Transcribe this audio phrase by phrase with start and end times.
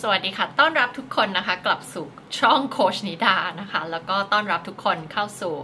[0.00, 2.06] สวัสดีค่ะ ต้อนรับทุกคนนะคะ กลับสู่
[2.40, 5.54] ช่องโคชนิดานะคะ แล้วก็ต้อนรับทุกคนเข้าสู่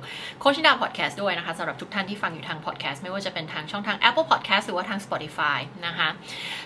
[0.40, 6.08] โคชนิดาพอดแคสต์ด้วยนะคะสำหรับทุกท่านที่ฟังอยู่ทางพอดแคสต์ไม่ว่าจะเป็นทางช่องทาง Apple Podcast หรือว่าทาง Spotify นะคะ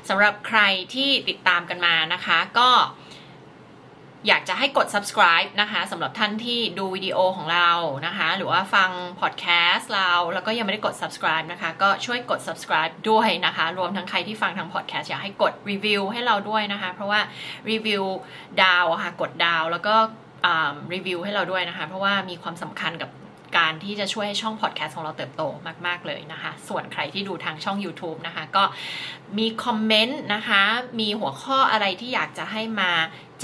[0.09, 0.61] สำหรับใคร
[0.95, 2.69] ที่ติดตามกันมานะคะ ก็
[4.29, 7.71] อยากจะให้กด subscribe นะคะสำหรับท่านที่ดูวิดีโอของเรา
[8.07, 8.91] นะคะ หรือว่าฟัง
[9.21, 17.21] podcast เราแล้วก็ยังไม่ได้กด subscribe นะคะ ก็ช่วยกด subscribe ด้วยนะคะ รวมทั้งใครที่ฟังทาง podcast อยากให้กดรีวิวให้เราด้วยนะคะ เพราะว่า
[17.71, 18.04] รีวิว
[18.62, 19.95] ดาวค่ะกดดาวแล้วก็
[20.95, 23.11] รีวิวให้เราด้วยนะคะ เพราะว่ามีความสำคัญกับ
[23.59, 25.43] การที่จะช่วยให้ช่องพอดแคสต์ของเราเติบโต
[25.86, 28.64] มาก ๆ เลยนะคะ ส่วนใครที่ดูทางช่อง YouTube นะคะ ก็
[29.39, 30.62] มีคอมเมนต์นะคะ
[31.00, 32.91] มีหัวข้ออะไรที่อยากจะให้มา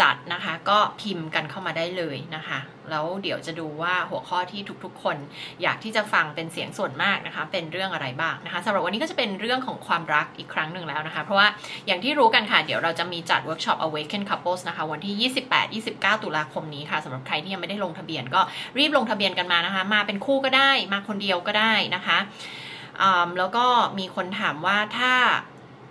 [0.00, 2.58] จัดนะคะ ก็พิมพ์กันเข้ามาได้เลยนะคะ
[2.90, 5.16] แล้วเดี๋ยวจะดูว่าหัวข้อที่ทุกๆ คน
[5.62, 11.48] อยากที่จะฟังเป็นเสียงส่วนมากนะคะ เป็นเรื่องอะไรบ้างนะคะสำหรับวันนี้ก็จะเป็นเรื่องของความรักอีกครั้งหนึ่งแล้วนะคะ เพราะว่า
[11.86, 15.30] อย่างที่รู้กันค่ะ เดี๋ยวเราจะมีจัดเวิร์กช็อป Awaken Couples นะคะ วันที่
[15.80, 18.40] 28-29 ตุลาคมนี้ค่ะสำหรับใครที่ยังไม่ได้ลงทะเบียนก็
[18.78, 22.18] รีบลงทะเบียนกันมานะคะ มาเป็นคู่ก็ได้มาคนเดียวก็ได้นะคะ
[23.38, 23.66] แล้วก็
[23.98, 25.12] มีคนถามว่าถ้า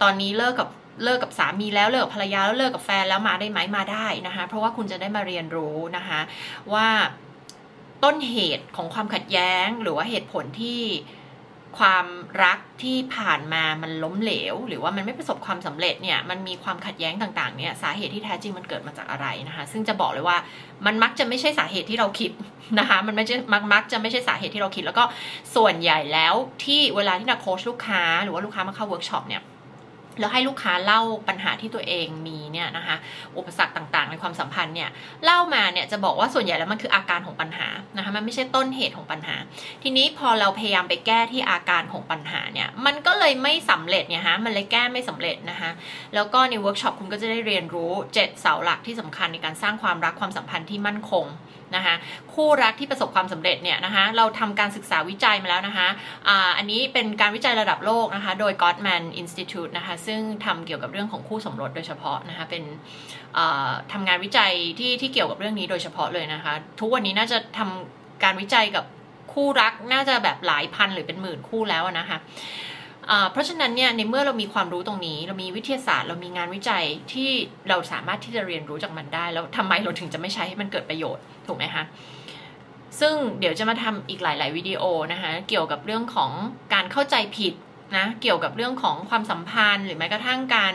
[0.02, 0.70] ตอนนี้เลิกกับ
[1.04, 6.20] เลิกกับสามีแล้วเลิกกับภรรยาแล้วเลิกกับแฟนแล้วมาได้ไหมมาได้นะคะ เพราะว่าคุณจะได้มาเรียนรู้นะคะ
[6.74, 6.88] ว่า
[8.04, 10.82] ต้นเหตุของความขัดแย้งหรือว่าเหตุผลที่
[11.80, 12.08] ความ
[12.44, 20.38] รักที่ผ่านมามันล้มเหลว หรือว่ามันไม่ประสบความสำเร็จเนี่ยมันมีความขัดแย้งต่างๆเนี่ยสาเหตุที่แท้จริงมันเกิดมาจากอะไรนะคะ ซึ่งจะบอกเลยว่า
[20.86, 22.32] มันมักจะไม่ใช่สาเหตุที่เราคิด
[22.80, 25.04] นะคะมันไม่ใช่มักมักจะไม่ใช่สาเหตุที่เราคิด แล้วก็
[25.56, 29.44] ส่วนใหญ่แล้วที่เวลาที่นักโค้ชลูกค้า หรือว่าลูกค้ามาเข้าเวิร์กช็อปเนี่ย
[30.20, 32.96] แล้วให้ลูกค้าเล่าปัญหาที่ตัวเองมีเนี่ยนะคะ
[33.38, 34.90] อุปสรรคต่างๆ ในความสัมพันธ์เนี่ย
[35.24, 39.36] เล่ามาเนี่ยจะบอกว่าส่วนใหญ่แล้วมันคืออาการของปัญหานะคะมันไม่ใช่ต้นเหตุของปัญหา
[39.84, 45.72] ทีนี้พอเราพยายามไปแก้ที่อาการของปัญหาเนี่ยมันก็เลยไม่สำเร็จเนี่ยฮะมันเลยแก้ไม่สำเร็จนะคะ
[46.16, 51.26] แล้วก็ในเวิร์กช็อปคุณก็จะได้เรียนรู้ 7 เสาหลักที่สำคัญในการสร้างความรักความสัมพันธ์ที่มั่นคง
[51.76, 51.96] นะคะ
[52.34, 55.88] คู่รักที่ประสบความสำเร็จเนี่ยนะคะเราทำการศึกษาวิจัยมาแล้วนะคะ
[56.28, 62.64] อาอันนี้เป็นการวิจัยระดับโลกนะคะโดย Gottman Institute นะคะซึ่งทำเกี่ยวกับเรื่องของคู่สมรสโดยเฉพาะนะคะเป็น
[63.92, 68.86] ทำงานวิจัยที่ที่เกี่ยวกับเรื่องนี้โดยเฉพาะเลยนะคะ ทุกวันนี้น่าจะทำการวิจัยกับ
[69.34, 72.18] คู่รักน่าจะแบบหลายพันหรือเป็นหมื่นคู่แล้วนะคะ
[73.32, 77.30] เพราะฉะนั้นเนี่ยในเมื่อเรามีความรู้ตรงนี้ เรามีวิทยาศาสตร์ เรามีงานวิจัยที่
[77.70, 81.84] เราสามารถที่จะเรียนรู้จากมันได้ แล้วทำไมเราถึงจะไม่ใช้ให้มันเกิดประโยชน์ถูกไหมคะ
[83.00, 86.32] ซึ่งเดี๋ยวจะมาทำอีกหลาย ๆ วิดีโอนะคะเกี่ยวกับเรื่องของ
[86.74, 87.54] การเข้าใจผิด
[87.98, 90.74] นะเกี่ยวกับเรื่องของความสัมพันธ์ หรือแม้กระทั่งการ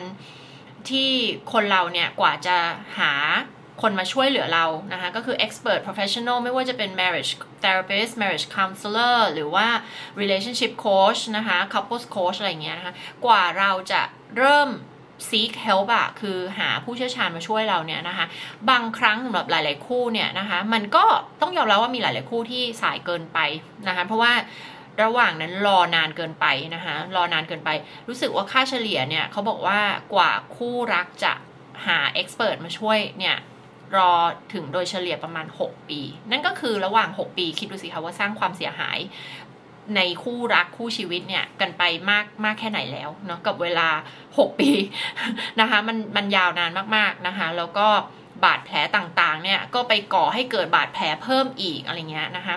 [0.90, 1.10] ที่
[1.52, 2.56] คนเราเนี่ยกว่าจะ
[2.98, 3.12] หา
[3.82, 7.32] คนมาช่วยเหลือเรานะคะก็คือ expert professional ไม่ว่าจะเป็น marriage
[7.64, 9.66] therapist marriage counselor หรือว่า
[10.20, 12.94] relationship coach นะคะ couples coach อะไรเงี้ยนะคะ
[13.24, 14.02] กว่าเราจะ
[14.38, 14.68] เริ่ม
[15.28, 18.26] seek help อะคือหาผู้เชี่ยวชาญมาช่วยเราเนี่ยนะคะ
[18.70, 21.04] บางครั้งสำหรับหลาย ๆ คู่เนี่ยนะคะ มันก็
[21.40, 23.38] ต้องยอมรับว่ามีหลาย ๆ คู่ที่สายเกินไป
[23.88, 24.32] นะคะ เพราะว่า
[25.02, 27.70] ระหว่างนั้นรอนานเกินไปนะคะรอนานเกินไป
[28.08, 29.80] รู้สึกว่าค่าเฉลี่ยเนี่ยเขาบอกว่า
[30.14, 31.32] กว่าคู่รักจะ
[31.86, 33.36] หาเอ็กซ์เพรสมาช่วยเนี่ย
[33.96, 34.12] รอ
[34.52, 38.98] ถึงโดยเฉลี่ยประมาณ 6 ปี นั่นก็คือระหว่าง 6 ปีคิดดูสิคะว่าสร้างความเสียหาย
[39.96, 43.88] ในคู่รักคู่ชีวิตเนี่ยกันไปมากมากแค่ไหนแล้วเนาะกับเวลา
[44.26, 44.70] 6 ปี
[45.60, 47.88] นะคะมันมันยาวนานมากๆนะคะแล้วก็
[48.44, 52.56] บาดแผลต่างๆเนี่ยก็ไปก่อให้เกิดบาดแผลเพิ่มอีกอะไรเงี้ยนะคะ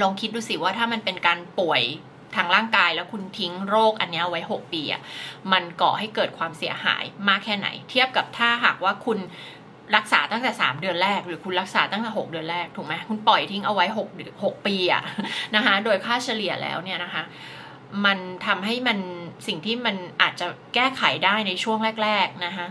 [0.00, 1.82] ลองคิดดูสิว่าถ้ามันเป็นการป่วย
[2.36, 5.02] ทางร่างกายแล้วคุณทิ้งโรคอันนี้ไว้ 6 ปีอะ
[5.52, 9.18] มันก่อให้เกิดความเสียหายมากแค่ไหน เทียบกับถ้าหากว่าคุณ
[9.96, 13.86] รักษาตั้งแต่ 3 เดือนแรก หรือคุณรักษาตั้งแต่ 6 เดือนแรกถูกไหมคุณปล่อยทิ้งเอาไว้
[14.18, 15.02] 6 6ปีอะ
[15.54, 17.22] นะคะโดยค่าเฉลี่ยแล้วเนี่ยนะคะ
[18.04, 18.98] มันทำให้มัน
[19.46, 22.66] สิ่งที่มันอาจจะแก้ไขได้ในช่วงแรก ๆนะคะ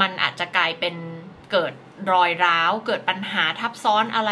[0.00, 0.94] มันอาจจะกลายเป็น
[1.52, 1.72] เกิด
[2.12, 4.30] รอยร้าว เกิดปัญหาทับซ้อนอะไร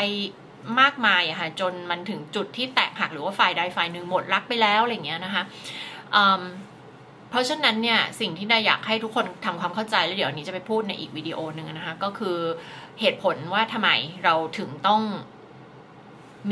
[0.81, 5.43] มากมายอะค่ะจนมันถึงจุดที่แตกหักหรือว่าฝ่ายใดฝ่ายหนึ่งหมดรักไปแล้วอะไรเงี้ยนะคะ
[7.34, 12.39] เพราะฉะนั้นเนี่ยสิ่งที่ได้อยากให้ทุกคนทำความเข้าใจแล้วเดี๋ยวนี้จะไปพูดในอีกวิดีโอหนึ่งนะคะ ก็คือ
[13.01, 13.91] เหตุผลว่าทำไม
[14.25, 15.03] เราถึงต้อง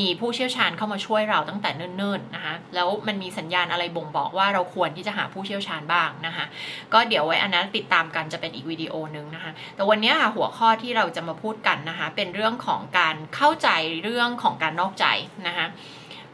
[0.01, 6.45] มีผู้เชี่ยวชาญเข้ามาช่วยเราตั้งแต่เนิ่นๆนะคะ แล้วมันมีสัญญาณอะไรบ่งบอกว่าเราควรที่จะหาผู้เชี่ยวชาญบ้างนะคะ
[6.93, 13.69] ก็เดี๋ยวไว้อันนั้นติดตามกันจะเป็นอีกวิดีโอหนึ่งนะคะ แต่วันนี้ค่ะหัวข้อที่เราจะมาพูดกันนะคะ เป็นเรื่องของการเข้าใจ
[14.05, 15.07] เรื่องของการนอกใจ
[15.47, 15.67] นะคะ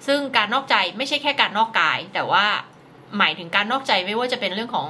[0.07, 2.47] ซึ่งการนอกใจไม่ใช่แค่การนอกกาย แต่ว่า
[3.19, 4.89] หมายถึงการนอกใจไม่ว่าจะเป็นเรื่องของ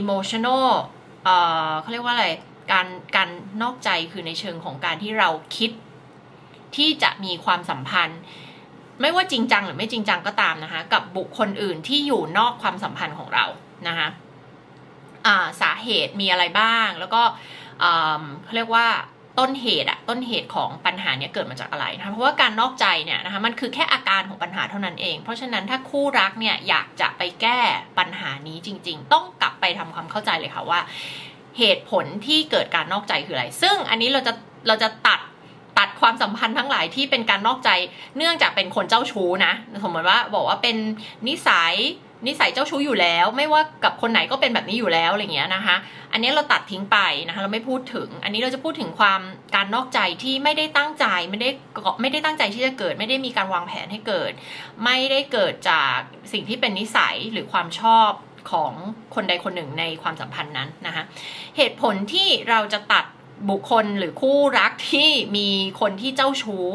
[0.00, 0.68] emotional
[1.80, 2.28] เขาเรียกว่าอะไร
[2.72, 3.28] การการ
[3.62, 5.70] นอกใจคือในเชิงของการที่เราคิด
[6.76, 8.20] ที่จะมีความสัมพันธ์
[9.00, 13.44] ไม่ว่าจริงจังหรือไม่จริงจังก็ตามนะคะกับบุคคลอื่นที่อยู่นอกความสัมพันธ์ของเรา
[13.88, 14.08] นะคะ
[15.60, 17.22] สาเหตุมีอะไรบ้าง แล้วก็
[18.44, 18.86] เขาเรียกว่า
[19.40, 27.60] ต้นเหตุอะต้นเหตุของปัญหาเนี้ยเกิดมาจากอะไรนะคะเพราะว่าการนอกใจเนี่ยนะคะมันคือแค่อาการของปัญหาเท่านั้นเอง เพราะฉะนั้นถ้าคู่รักเนี่ยอยากจะไปแก้
[27.98, 30.80] ปัญหานี้จริง ๆ ต้องกลับไปทำความเข้าใจเลยค่ะว่า
[31.58, 34.32] เหตุผลที่เกิดการนอกใจคืออะไร ซึ่งอันนี้เราจะ
[34.68, 35.20] เราจะตัด
[35.78, 37.70] ตัดความสัมพันธ์ทั้งหลายที่เป็นการนอกใจ
[38.16, 39.52] เนื่องจากเป็นคนเจ้าชู้นะ
[39.84, 40.76] สมมติว่าบอกว่าเป็น
[41.28, 41.74] นิสัย
[42.26, 45.76] นิสัยเจ้าชู้อยู่แล้ว ไม่ว่ากับคนไหนก็เป็นแบบนี้อยู่แล้วอะไรเงี้ยนะคะ
[46.12, 49.20] อันนี้เราตัดทิ้งไปนะคะเราไม่พูดถึง อันนี้เราจะพูดถึงความ
[49.54, 51.50] การนอกใจที่ไม่ได้ตั้งใจไม่ได้
[52.00, 54.32] ไม่ได้ตั้งใจที่จะเกิด ไม่ได้มีการวางแผนให้เกิด
[54.84, 55.96] ไม่ได้เกิดจาก
[56.32, 58.10] สิ่งที่เป็นนิสัยหรือความชอบ
[58.50, 58.72] ของ
[59.14, 61.04] คนใดคนหนึ่งในความสัมพันธ์นั้นนะคะ
[61.56, 63.04] เหตุผลที่เราจะตัด
[63.50, 65.48] บุคคลหรือคู่รักที่มี
[65.80, 66.68] คนที่เจ้าชู้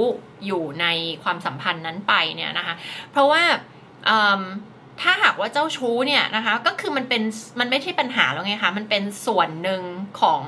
[0.45, 0.85] อยู่ใน
[1.23, 2.75] ความสัมพันธ์นั้นไปเนี่ยนะคะ
[3.11, 3.43] เพราะว่า
[5.01, 7.23] ถ้าหากว่าเจ้าชู้เนี่ยนะคะ ก็คือมันเป็น
[7.59, 9.81] มันไม่ใช่ปัญหาแล้วไงคะมันเป็นส่วนหนึ่ง
[10.21, 10.43] ของ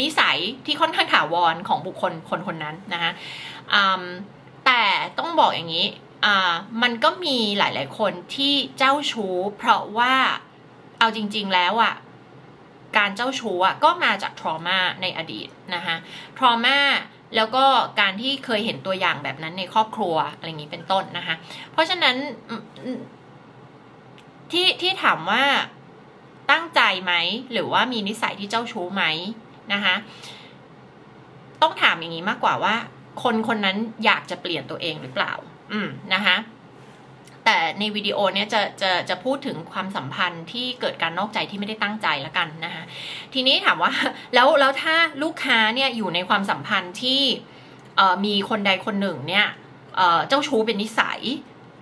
[0.00, 3.10] นิสัยที่ค่อนข้างถาวรของบุคคลคนคนนั้นนะคะ
[4.66, 4.82] แต่
[5.18, 5.86] ต้องบอกอย่างนี้
[6.82, 10.14] มันก็มีหลาย ๆ คนที่เจ้าชู้ เพราะว่า
[10.98, 11.94] เอาจริง ๆ แล้วอะ่ะ
[12.96, 15.96] การเจ้าชู้อะก็มาจากทรมาในอดีตนะคะ
[16.38, 16.78] ทรมา
[17.36, 17.64] แล้วก็
[18.00, 21.34] การที่เคยเห็นตัวอย่างแบบนั้นในครอบครัวอะไรอย่างนี้เป็นต้นนะคะ
[21.72, 22.16] เพราะฉะนั้น
[24.52, 25.44] ที่ที่ถามว่า
[26.50, 27.12] ตั้งใจไหม
[27.52, 29.04] หรือว่ามีนิสัยที่เจ้าชู้ไหม
[29.72, 29.94] นะคะ
[31.62, 32.74] ต้องถามอย่างนี้มากกว่าว่า
[33.22, 35.32] คนคนนั้นอยากจะเปลี่ยนตัวเองหรือเปล่า
[35.72, 36.36] อืมนะคะ
[37.44, 42.84] แต่ในวิดีโอเนี้ยจะจะจะพูดถึงความสัมพันธ์ที่เกิดการนอกใจที่ไม่ได้ตั้งใจละกันนะคะ
[43.34, 43.92] ทีนี้ถามว่า
[44.34, 47.22] แล้วแล้วถ้าลูกค้าเนี่ยอยู่ในความสัมพันธ์ที่
[48.24, 49.46] มีคนใดคนหนึ่งเนี่ย
[50.28, 51.20] เจ้าชู้เป็นนิสัย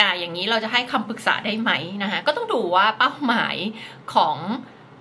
[0.03, 1.71] อ่าอย่างนี้เราจะให้คำปรึกษาได้ไหม
[2.03, 3.57] นะคะก็ต้องดูว่าเป้าหมาย
[4.15, 4.37] ของ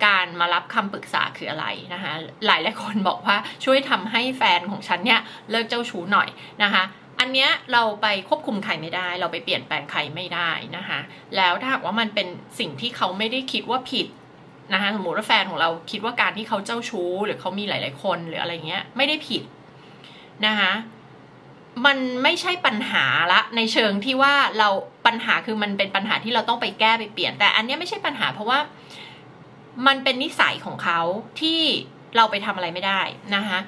[0.06, 2.12] การมารับคำปรึกษาคืออะไรนะคะ
[2.46, 5.20] หลายหลายคนบอกว่าช่วยทำให้แฟนของฉันเนี่ย
[5.50, 6.28] เลิกเจ้าชู้หน่อย
[6.62, 6.82] นะคะ
[7.20, 10.98] อันเนี้ยเราไปควบคุมใครไม่ได้ เราไปเปลี่ยนแปลงใครไม่ได้นะคะ
[11.36, 12.28] แล้วถ้าหากว่ามันเป็น
[12.58, 14.06] สิ่งที่เขาไม่ได้คิดว่าผิด
[14.72, 19.42] นะคะสมมติว่าแฟนของเราคิดว่าการที่เขาเจ้าชู้ หรือเขามีหลาย ๆ คนหรืออะไรเงี้ยไม่ได้ผิด
[20.46, 20.72] นะคะ
[21.86, 24.68] มันไม่ใช่ปัญหาละ ในเชิงที่ว่าเรา
[25.06, 28.58] ปัญหาคือมันเป็นปัญหาที่เราต้องไปแก้ไปเปลี่ยน แต่อันนี้ไม่ใช่ปัญหาเพราะว่า
[29.86, 31.00] มันเป็นนิสัยของเขา
[31.40, 31.60] ที่
[32.16, 33.00] เราไปทำอะไรไม่ได้
[33.34, 33.60] นะคะ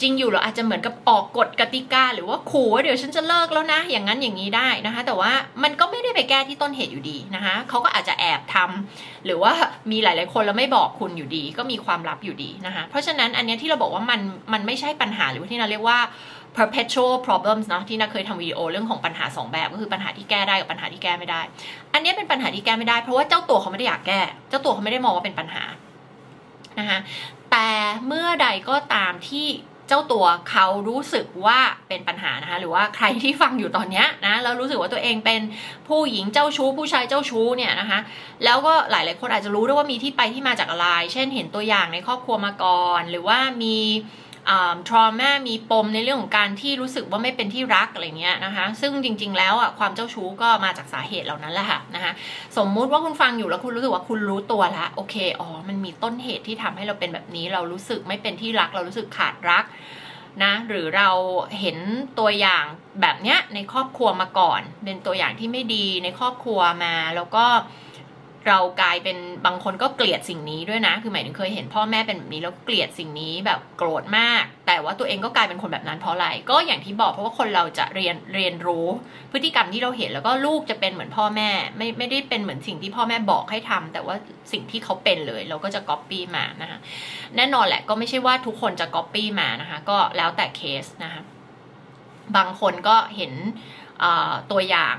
[0.00, 9.52] จริงอยู่เราอาจจะเหมือนกับออกกฎกติกา หรือว่าขู่ว่าเดี๋ยวฉันจะเลิกแล้วนะ อย่างนั้นอย่างนี้ได้นะคะ แต่ว่ามันก็ไม่ได้ไปแก้ที่ต้นเหตุอยู่ดีนะคะเขาก็อาจจะแอบทำหรือว่า
[9.90, 14.20] มีหลาย ๆ คนแล้วไม่บอกคุณอยู่ดี ก็มีความลับอยู่ดีนะคะเพราะฉะนั้นอันนี้ที่เราบอกว่ามัน
[14.52, 15.98] มันไม่ใช่ปัญหาหรือที่เราเรียกว่า
[16.58, 21.40] perpetual problems เนาะที่นาเคยทำวิดีโอเรื่องของปัญหา 2 แบบก็คือปัญหาที่แก้ได้กับปัญหาที่แก้ไม่ได้
[21.92, 25.64] อันนี้เป็นปัญหาที่แก้ไม่ได้เพราะว่าเจ้าตัวเขาไม่ได้อยากแก้ เจ้าตัวเขาไม่ได้มองว่าเป็นปัญหา
[26.78, 26.98] นะคะ
[27.50, 27.68] แต่
[28.06, 29.46] เมื่อใดก็ตามที่
[29.88, 31.58] เจ้าตัวเขารู้สึกว่า
[31.88, 35.40] เป็นปัญหานะคะหรือว่าใครที่ฟังอยู่ตอนนี้นะแล้วรู้สึกว่าตัวเองเป็น
[35.88, 38.00] ผู้หญิงเจ้าชู้ ผู้ชายเจ้าชู้เนี่ยนะคะ
[38.44, 43.76] แล้วก็หลายๆคนอาจจะรู้ด้วยว่ามีที่ไปที่มาจากอะไร เช่นเห็นตัวอย่างในครอบครัวมาก่อน หรือว่ามี
[44.88, 52.12] ทรมา มีปมในเรื่องของการที่รู้สึกว่าไม่เป็นที่รักอะไรเงี้ยนะคะ ซึ่งจริง ๆ แล้วอะความเจ้าชู้ก็มาจากสาเหตุเหล่านั้นแหละค่ะนะคะ
[52.56, 59.64] สมมุติว่าคุณฟังอยู่แล้วคุณรู้สึกว่าคุณรู้ตัวแล้วโอเค อ๋อ มันมีต้นเหตุที่ทำให้เราเป็นแบบนี้ เรารู้สึกไม่เป็นที่รัก เรารู้สึกขาดรัก
[60.44, 61.08] นะหรือเรา
[61.60, 61.78] เห็น
[62.18, 62.64] ตัวอย่าง
[63.00, 67.44] แบบเนี้ยในครอบครัวมาก่อน เป็นตัวอย่างที่ไม่ดีในครอบครัวมาแล้วก็
[68.48, 78.86] เรากลายเป็นบางคนก็เกลียดสิ่งนี้ด้วยนะ คือหมายถึงเคยเห็นพ่อแม่เป็นแบบนี้แล้วเกลียดสิ่งนี้แบบโกรธมาก แต่ว่าตัวเองก็กลายเป็นคนแบบนั้นเพราะอะไร ก็อย่างที่บอกเพราะว่าคนเราจะเรียนเรียนรู้
[79.32, 84.16] พฤติกรรมที่เราเห็นแล้วก็ลูกจะเป็นเหมือนพ่อแม่ ไม่ไม่ได้เป็นเหมือนสิ่งที่พ่อแม่บอกให้ทำแต่ว่า
[84.52, 86.78] สิ่งที่เขาเป็นเลย เราก็จะก๊อปปี้มานะคะ
[87.36, 91.22] แน่นอนแหละก็ไม่ใช่ว่าทุกคนจะก๊อปปี้มานะคะก็แล้วแต่เคสนะคะ
[92.36, 93.32] บางคนก็เห็น
[94.50, 94.96] ตัวอย่าง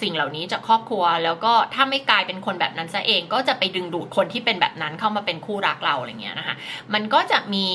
[0.00, 6.54] สิ่งเหล่านี้จากครอบครัว แล้วก็ถ้าไม่กลายเป็นคนแบบนั้นซะเอง ก็จะไปดึงดูดคนที่เป็นแบบนั้นเข้ามาเป็นคู่รักเราอะไรเงี้ยนะคะ
[6.94, 7.66] มันก็จะมี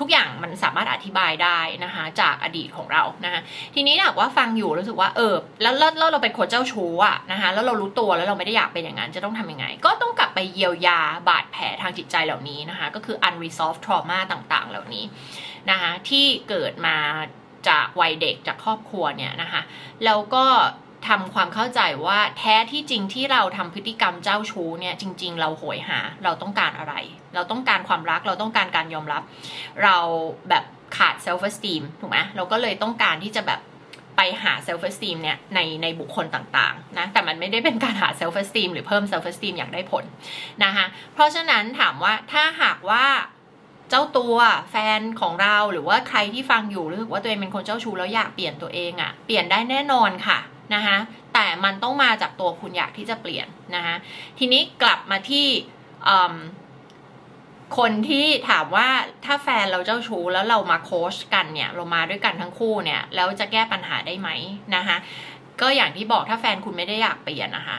[0.00, 3.40] ทุกอย่างมันสามารถอธิบายได้นะคะจากอดีตของเรานะคะ
[3.74, 15.04] ทีนี้หากว่าฟังอยู่รู้สึกว่าเออแล้วแล้วเราเป็นคนเจ้าชู้อะนะคะแล้วเรารู้ตัวแล้วเราไม่ได้อยากเป็นอย่างนั้นจะต้องทำยังไง ก็ต้องกลับไปเยียวยาบาดแผลทางจิตใจเหล่านี้นะคะก็คือ unresolved trauma ต่างๆ เหล่านี้
[15.70, 16.96] นะคะที่เกิดมา
[17.68, 19.62] จากวัยเด็กจากครอบครัวเนี่ยนะคะ
[20.04, 20.44] แล้วก็
[21.08, 26.94] ทำความเข้าใจว่าแท้ที่จริงที่เราทำพฤติกรรมเจ้าชู้เนี่ยจริง ๆ เราโหยหาเราต้องการอะไร
[27.34, 29.22] เราต้องการความรักเราต้องการการยอมรับ
[29.82, 29.96] เรา
[30.48, 30.64] แบบ
[30.96, 33.60] ขาด self-esteem ถูกไหมเราก็เลยต้องการที่จะแบบ
[34.16, 40.04] ไปหา self-esteem เนี่ยในในบุคคลต่างๆนะแต่มันไม่ได้เป็นการหา self-esteem หรือเพิ่ม self-esteem อย่างได้ผล
[40.64, 40.84] นะคะ
[41.14, 43.04] เพราะฉะนั้นถามว่าถ้าหากว่า
[43.90, 44.36] จจ้าตัว
[44.70, 50.38] แฟนของเราหรือว่าใครที่ฟังอยู่รู้สึกว่าตัวเองเป็นคนเจ้าชู้แล้วอยากเปลี่ยนตัวเองอะ่ะ เปลี่ยนได้แน่นอนค่ะ
[50.74, 50.96] นะคะ
[51.34, 53.46] แต่มันต้องมาจากตัวคุณอยากที่จะเปลี่ยน
[53.76, 53.94] นะคะ
[54.38, 55.46] ทีนี้กลับมาที่
[57.78, 58.88] คนที่ถามว่า
[59.24, 64.28] ถ้าแฟนเราเจ้าชู้แล้วเรามาโค้ชกันเนี่ย เรามาด้วยกันทั้งคู่เนี่ยแล้วจะแก้ปัญหาได้ไหม
[64.76, 64.96] นะคะ
[65.60, 67.78] ก็อย่างที่บอกถ้าแฟนคุณไม่ได้อยากเปลี่ยนนะคะ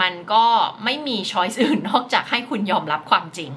[0.00, 0.44] มันก็
[0.84, 3.50] ไม่มีช้อยส์อื่นนอกจากให้คุณยอมรับความจริง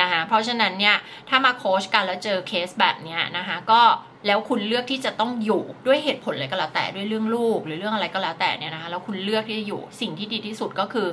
[0.00, 0.96] นะคะเพราะฉะนั้นเนี่ย
[1.28, 3.82] ถ้ามาโค้ชกันแล้วเจอเคสแบบเนี้ยนะคะก็
[4.26, 11.08] แล้วคุณเลือกที่จะต้องอยู่ด้วยเหตุผลอะไรก็แล้วแต่ด้วยเรื่องลูกหรือเรื่องอะไรก็แล้วแต่เนี่ยนะคะแล้วคุณเลือกที่จะอยู่สิ่งที่ดีที่สุดก็คือ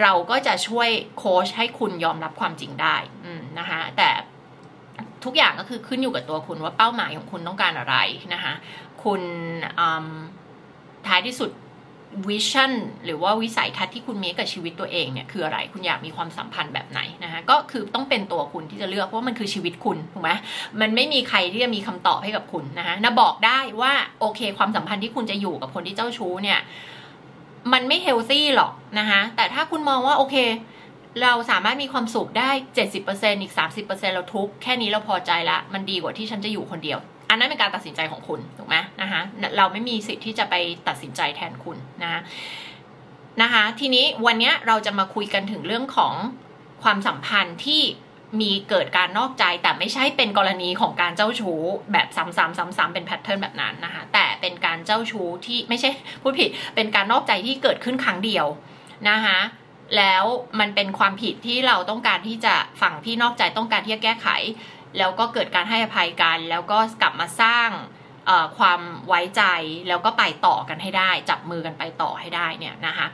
[0.00, 0.88] เราก็จะช่วย
[1.18, 2.96] โค้ชให้คุณยอมรับความจริงได้
[3.58, 4.08] นะคะแต่
[5.24, 7.96] ทุกอย่างก็คือขึ้นอยู่กับตัวคุณว่าเป้าหมายของคุณต้องการอะไร
[8.34, 8.52] นะคะ
[9.04, 9.22] คุณ
[11.06, 11.50] ท้ายที่สุด
[12.28, 12.72] วิชั่น
[13.04, 20.30] หรือว่าวิสัยทัศน์ที่คุณมีกับชีวิตตัวเองเนี่ยคืออะไรคุณอยากมีความสัมพันธ์แบบไหนนะคะก็คือต้องเป็นตัวคุณที่จะเลือกเพราะมันคือชีวิตคุณถูกไหม
[20.80, 26.58] มันไม่มีใครที่จะมีคำตอบให้กับคุณนะคะนะบอกได้ว่าโอเค ความสัมพันธ์ที่คุณจะอยู่กับคนที่เจ้าชู้เนี่ย
[27.72, 30.36] มันไม่เฮลซี่หรอกนะคะแต่ถ้าคุณมองว่าโอเค
[31.22, 32.50] เราสามารถมีความสุขได้
[32.96, 33.52] 70%อีก
[33.86, 36.98] 30%เราทุกแค่นี้เราพอใจละมันดีกว่าที่ฉันจะอยู่คนเดียว
[37.30, 39.22] อันนั้นเป็นการตัดสินใจของคุณถูกไหมนะคะ
[39.56, 40.54] เราไม่มีสิทธิ์ที่จะไป
[40.88, 42.22] ตัดสินใจแทนคุณนะ
[43.42, 46.14] นะคะทีนี้วันนี้เราจะมาคุยกันถึงเรื่องของ
[46.82, 47.82] ความสัมพันธ์ที่
[48.40, 55.90] มีเกิดการนอกใจแต่ไม่ใช่เป็นกรณีของการเจ้าชู้แบบซ้ำๆซ้ำๆเป็นแพทเทิร์นแบบนั้นนะคะแต่เป็นการเจ้าชู้ที่ไม่ใช่
[56.22, 58.46] พูดผิดเป็นการนอกใจที่เกิดขึ้นครั้งเดียว
[59.08, 59.38] นะคะ
[59.96, 60.24] แล้ว
[60.60, 64.28] มันเป็นความผิดที่เราต้องการที่จะฝั่งที่นอกใจต้องการที่จะแก้ไข
[64.98, 67.68] แล้วก็เกิดการให้อภัยกัน แล้วก็กลับมาสร้าง
[68.58, 69.42] ความไว้ใจ
[69.88, 73.06] แล้วก็ไปต่อกันให้ได้ จับมือกันไปต่อให้ได้เนี่ยนะคะ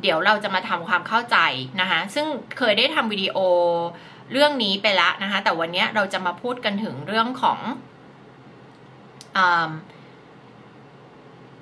[0.00, 1.38] เดี๋ยวเราจะมาทำความเข้าใจ
[1.80, 2.26] นะคะซึ่ง
[2.58, 3.36] เคยได้ทำวิดีโอ
[4.32, 7.58] เรื่องนี้ไปละนะคะแต่วันนี้เราจะมาพูดกันถึงเรื่องของ
[9.36, 9.38] อ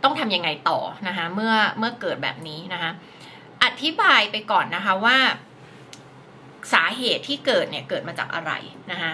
[0.04, 2.90] ต้องทำยังไงต่อนะคะเมื่อเมื่อเกิดแบบนี้นะคะ
[3.64, 5.16] อธิบายไปก่อนนะคะว่า
[6.72, 8.52] สาเหตุที่เกิดเนี่ยเกิดมาจากอะไร
[8.92, 9.12] นะคะ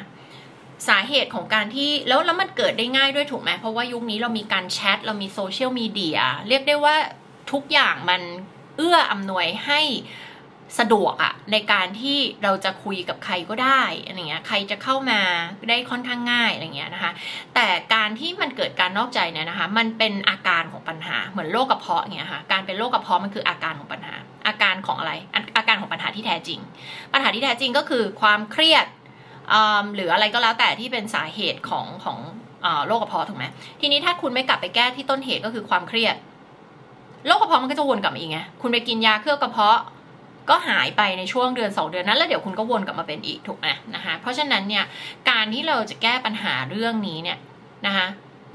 [0.88, 6.18] สาเหตุของการที่แล้วแล้วมันเกิดได้ง่ายด้วยถูกไหมเพราะว่ายุคนี้เรามีการแชทเรามีโซเชียลมีเดีย
[6.48, 6.96] เรียกได้ว่า
[7.52, 8.22] ทุกอย่างมัน
[8.76, 9.80] เอื้ออำนวยให้
[10.78, 15.20] สะดวกอะในการที่เราจะคุยกับใครก็ได้อะไรเงี้ยใครจะเข้ามา
[15.68, 17.12] ได้ค่อนข้างง่ายอะไรเงี้ยนะคะ
[17.54, 24.14] แต่การที่มันเกิดการนอกใจเนี่ยนะคะ มันเป็นอาการของปัญหาเหมือนโรคกระเพาะเงี้ยค่ะการเป็นโรคกระเพาะมันคืออาการของปัญหา
[24.46, 25.12] อาการของอะไร
[25.56, 26.60] อาการของปัญหาที่แท้จริง
[27.12, 28.86] ปัญหาที่แท้จริงก็คือความเครียด
[29.94, 32.18] หรืออะไรก็แล้วแต่ที่เป็นสาเหตุของของ
[32.86, 33.44] โรคกระเพาะถูกไหม
[33.80, 36.16] ทีนี้ถ้าคุณไม่กลับไปแก้ที่ต้นเหตุก็คือความเครียด
[37.26, 39.78] โรคกระเพาะมันก็จะวนกลับมาอีกไงคุณไปกินยาเคลือบกระเพาะ
[40.50, 44.84] ก็หายไปในช่วงเดือนสองเดือนนั้น แล้วเดี๋ยวคุณก็วนกลับมาเป็นอีกถูกไหมนะคะเพราะฉะนั้นเนี่ย
[45.30, 47.38] การที่เราจะแก้ปัญหาเรื่องนี้เนี่ย
[47.86, 48.06] นะคะ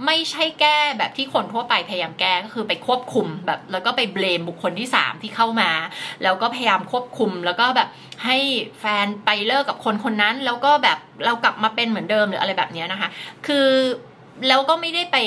[0.06, 5.72] ไม่ใช่แก้แบบที่คนทั่วไปพยายามแก้ก็คือไปควบคุมแบบ แล้วก็ไปเบลมบุคคลที่สามที่เข้ามา
[6.24, 7.90] แล้วก็พยายามควบคุม แล้วก็แบบ
[8.26, 8.38] ให้
[8.80, 13.10] แฟนไปเลิกกับคนคนนั้น แล้วก็แบบเรากลับมาเป็นเหมือนเดิมหรืออะไรแบบนี้นะคะ
[13.48, 13.68] คือ
[14.48, 15.18] แล้วก็ไม่ได้ไป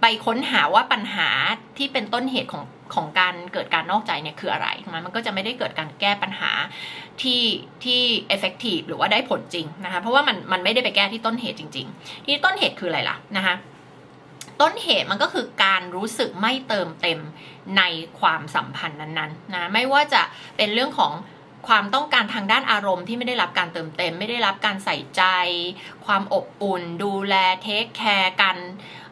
[0.00, 1.28] ไปค้นหาว่าปัญหา
[1.76, 6.50] ที่เป็นต้นเหตุของ ของการเกิดการนอกใจเนี่ยคืออะไรมันมันก็จะไม่ได้เกิดการแก้ปัญหา
[7.22, 7.42] ที่
[7.84, 8.00] ที่
[8.34, 13.54] effective หรือว่าได้ผลจริงนะคะ เพราะว่ามันมันไม่ได้ไปแก้ที่ต้นเหตุจริง ๆ ที่ต้นเหตุคืออะไรล่ะนะคะ
[14.60, 17.20] ต้นเหตุมันก็คือการรู้สึกไม่เติมเต็ม
[17.78, 17.82] ใน
[18.20, 20.22] ความสัมพันธ์นั้นๆนะไม่ว่าจะ
[20.56, 21.12] เป็นเรื่องของ
[21.68, 25.22] ความต้องการทางด้านอารมณ์ที่ไม่ได้รับการเติมเต็ม ไม่ได้รับการใส่ใจ
[26.06, 28.56] ความอบอุ่น ดูแลเทคแคร์กัน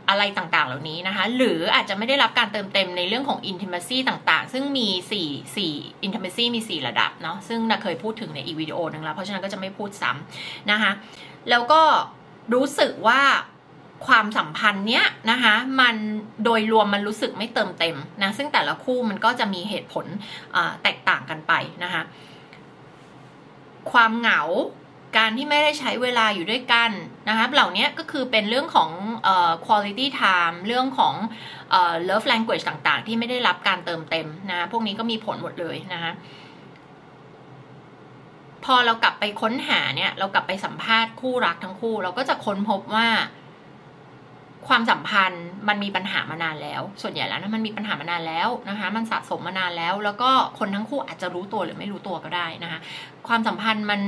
[0.08, 4.88] อะไรต่างๆ เหล่านี้นะคะ หรืออาจจะไม่ได้รับการเติมเต็มในเรื่องของ intimacy ต่างๆ ซึ่งมี
[5.26, 10.92] 4 4 intimacy มี 4 ระดับเนาะซึ่งนาเคยพูดถึงในอีกวิดีโอนึงแล้ว เพราะฉะนั้นก็จะไม่พูดซ้ำนะคะ
[11.50, 11.82] แล้วก็
[12.54, 13.22] รู้สึกว่า
[14.06, 15.96] ความสัมพันธ์เนี้ยนะคะมัน
[16.44, 20.06] โดยรวมมันรู้สึกไม่เติมเต็มนะซึ่งแต่ละคู่มันก็จะมีเหตุผล
[20.82, 21.52] แตกต่างกันไป
[21.84, 22.02] นะคะ
[23.92, 24.40] ความเหงา
[25.16, 26.90] การที่ไม่ได้ใช้เวลาอยู่ด้วยกัน
[27.28, 28.90] นะคะเหล่านี้ก็คือเป็นเรื่องของ
[29.66, 31.14] quality time เรื่องของ
[32.08, 36.12] love language ต่างๆ ที่ไม่ได้รับการเติมเต็มนะพวกนี้ก็มีผลหมดเลยนะคะ
[38.64, 43.08] พอเรากลับไปค้นหาเนี่ย เรากลับไปสัมภาษณ์คู่รักทั้งคู่ เราก็จะค้นพบว่า
[44.68, 52.80] ความสัมพันธ์มันมีปัญหามานานแล้ว ส่วนใหญ่แล้วนะมันมีปัญหามานานแล้วนะคะ มันสะสมมานานแล้ว แล้วก็คนทั้งคู่อาจจะรู้ตัวหรือไม่รู้ตัวก็ได้นะคะ
[53.28, 54.00] ความสัมพันธ์มัน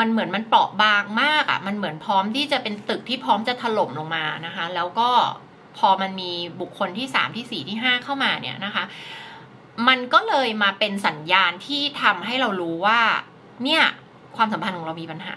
[0.00, 5.10] มันเหมือนมันเปราะบางมากอะ่ะ มันเหมือนพร้อมที่จะเป็นตึกที่พร้อมจะถล่มลงมานะคะ แล้วก็
[5.78, 8.84] พอมันมีบุคคลที่สามที่สี่ที่ห้าเข้ามาเนี่ยนะคะ
[9.88, 13.00] มันก็เลยมาเป็นสัญญาณที่ทำให้เรารู้ว่า
[13.64, 13.82] เนี่ย
[14.36, 15.36] ความสัมพันธ์ของเรามีปัญหา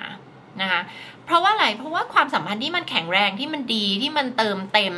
[0.62, 0.82] นะคะ
[1.26, 4.96] เพราะว่าอะไร เพราะว่าความสัมพันธ์ที่มันแข็งแรงที่มันดีที่มันเติมเต็ม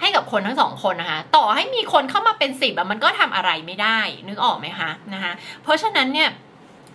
[0.00, 6.28] ให้กับคนทั้งสองคนนะคะ ต่อให้มีคนเข้ามาเป็นสิบอะมันก็ทำอะไรไม่ได้ นึกออกไหมคะนะคะ เพราะฉะนั้นเนี่ย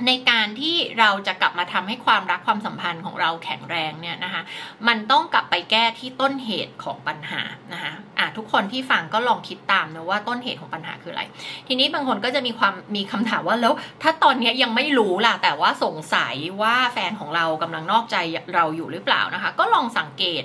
[0.07, 4.41] ในการที่เราจะกลับมาทำให้ความรักความสัมพันธ์ของเราแข็งแรงเนี่ยนะคะ
[4.87, 7.41] มันต้องกลับไปแก้ที่ต้นเหตุของปัญหา
[7.73, 11.23] นะคะอะทุกคนที่ฟังก็ลองคิดตามนะว่าต้นเหตุของปัญหาคืออะไร
[11.67, 18.17] ทีนี้บางคนก็จะมีความมีคำถามว่าแล้วถ้าตอนนี้ยังไม่รู้ล่ะแต่ว่าสงสัยว่าแฟนของเรากำลังนอกใจ
[18.55, 20.43] เราอยู่หรือเปล่านะคะ ก็ลองสังเกต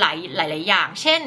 [0.00, 1.22] หลายหลาย ๆ อย่าง เช่น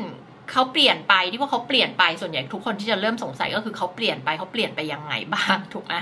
[0.51, 5.94] เขาเปลี่ยนไปที่ว่าเขาเปลี่ยนไปส่วนใหญ่ทุกคนที่จะเริ่มสงสัยก็คือเขาเปลี่ยนไปเขาเปลี่ยนไปยังไงบ้างถูกไหม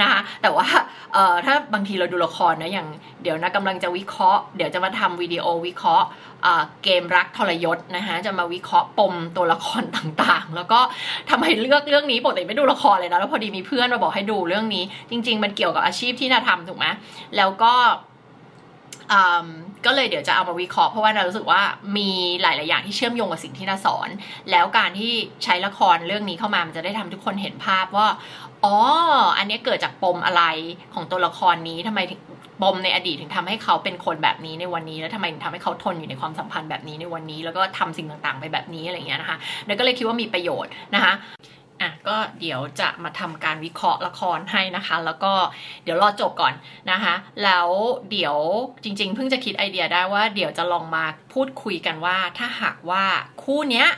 [0.00, 0.66] นะคะแต่ว่า
[1.12, 2.88] เอ่อถ้าบางทีเราดูละครนะอย่าง
[3.22, 6.06] เดี๋ยวนะกำลังจะวิเคราะห์เดี๋ยวจะมาทำวิดีโอวิเคราะห์
[6.84, 10.80] เกมรักทรยศนะคะจะมาวิเคราะห์ปมตัวละครต่างๆ แล้วก็
[11.30, 16.86] ทำไมเลือกเรื่องนี้ปกติไม่ดูละครเลยนะแล้วพอดีมีเพื่อนมาบอกให้ดูเรื่องนี้ จริง ๆ มันเกี่ยวกับอาชีพที่นาทำถูกไหม
[17.36, 17.72] แล้วก็
[19.86, 21.62] ก็เลยเดี๋ยวจะเอามาวิเคราะห์เพราะว่านารู้สึกว่า
[21.96, 22.10] มี
[22.42, 24.08] หลาย ๆ อย่างที่เชื่อมโยงกับสิ่งที่นาสอน
[24.50, 25.12] แล้วการที่
[25.44, 28.06] ใช้ละครเรื่องนี้เข้ามามันจะได้ทำทุกคนเห็นภาพว่า
[28.64, 28.76] อ๋อ
[29.38, 30.42] อันนี้เกิดจากปมอะไร
[30.94, 32.00] ของตัวละครนี้ทำไม
[32.62, 41.12] ปมในอดีตถึงทำให้เขาเป็นคนแบบนี้ในวันนี้ แล้วทำไมถึงทำให้เขาทนอยู่ในความสัมพันธ์แบบนี้ในวันนี้ แล้วก็ทำสิ่งต่าง ๆ ไปแบบนี้อะไรเงี้ยนะคะเนยก็เลยคิดว่ามีประโยชน์นะคะ
[41.80, 45.32] อะก็เดี๋ยวจะมาทำการวิเคราะห์ละครให้นะคะ แล้วก็
[45.84, 46.54] เดี๋ยวรอจบก่อน
[46.90, 47.68] นะคะ แล้ว
[48.10, 48.36] เดี๋ยว
[48.84, 53.04] จริง ๆ เพิ่งจะคิดไอเดียได้ว่า เดี๋ยวจะลองมาพูดคุยกันว่า ถ้าหากว่า
[53.42, 53.88] คู่เนี้ย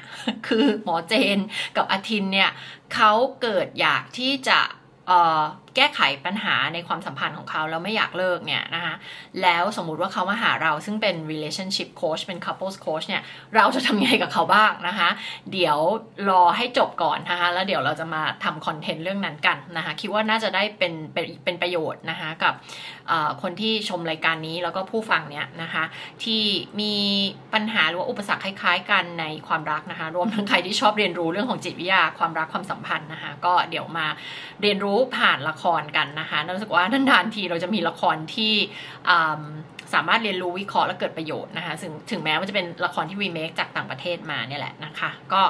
[0.49, 1.39] คือหมอเจน
[1.77, 2.51] กับอาทินเนี่ย
[2.95, 4.59] เขาเกิดอยากที่จะ
[5.77, 8.95] แก้ไขปัญหาในความสัมพันธ์ของเขาแล้วไม่อยากเลิกเนี่ยนะคะ
[9.43, 13.23] แล้วสมมุติว่าเขามาหาเราซึ่งเป็น relationship coach เป็น couples coach เนี่ย
[13.57, 15.09] เราจะทำยังไงกับเขาบ้างนะคะ
[15.53, 15.79] เดี๋ยว
[16.31, 22.55] รอให้จบก่อนนะคะแล้วเดี๋ยวเราจะมาทำคอนเทนต์เรื่องนั้นกันนะคะคิดว่าน่าจะได้เป็นเป็นเป็นประโยชน์นะคะกับ
[23.43, 25.85] คนที่ชมรายการนี้แล้วก็ผู้ฟังเนี่ยนะคะ
[26.25, 26.43] ที่
[26.81, 26.95] มี
[27.55, 34.07] ปัญหาหรือว่าอุปสรรคคล้าย ๆ กันในความรักนะคะรวมทั้งใครที่ชอบเรียนรู้เรื่องของจิตวิทยาความรักความสัมพันธ์นะคะก็เดี๋ยวมา
[34.63, 38.55] เรียนรู้ผ่านละครกันนะคะรู้สึกว่านานๆทีเราจะมีละครที่
[39.95, 45.43] สามารถเรียนรู้วิเคราะห์และเกิดประโยชน์นะคะถึงถึงแม้ว่าจะเป็นละครที่รีเมคจากต่างประเทศมาเนี่ยแหละนะคะ ก็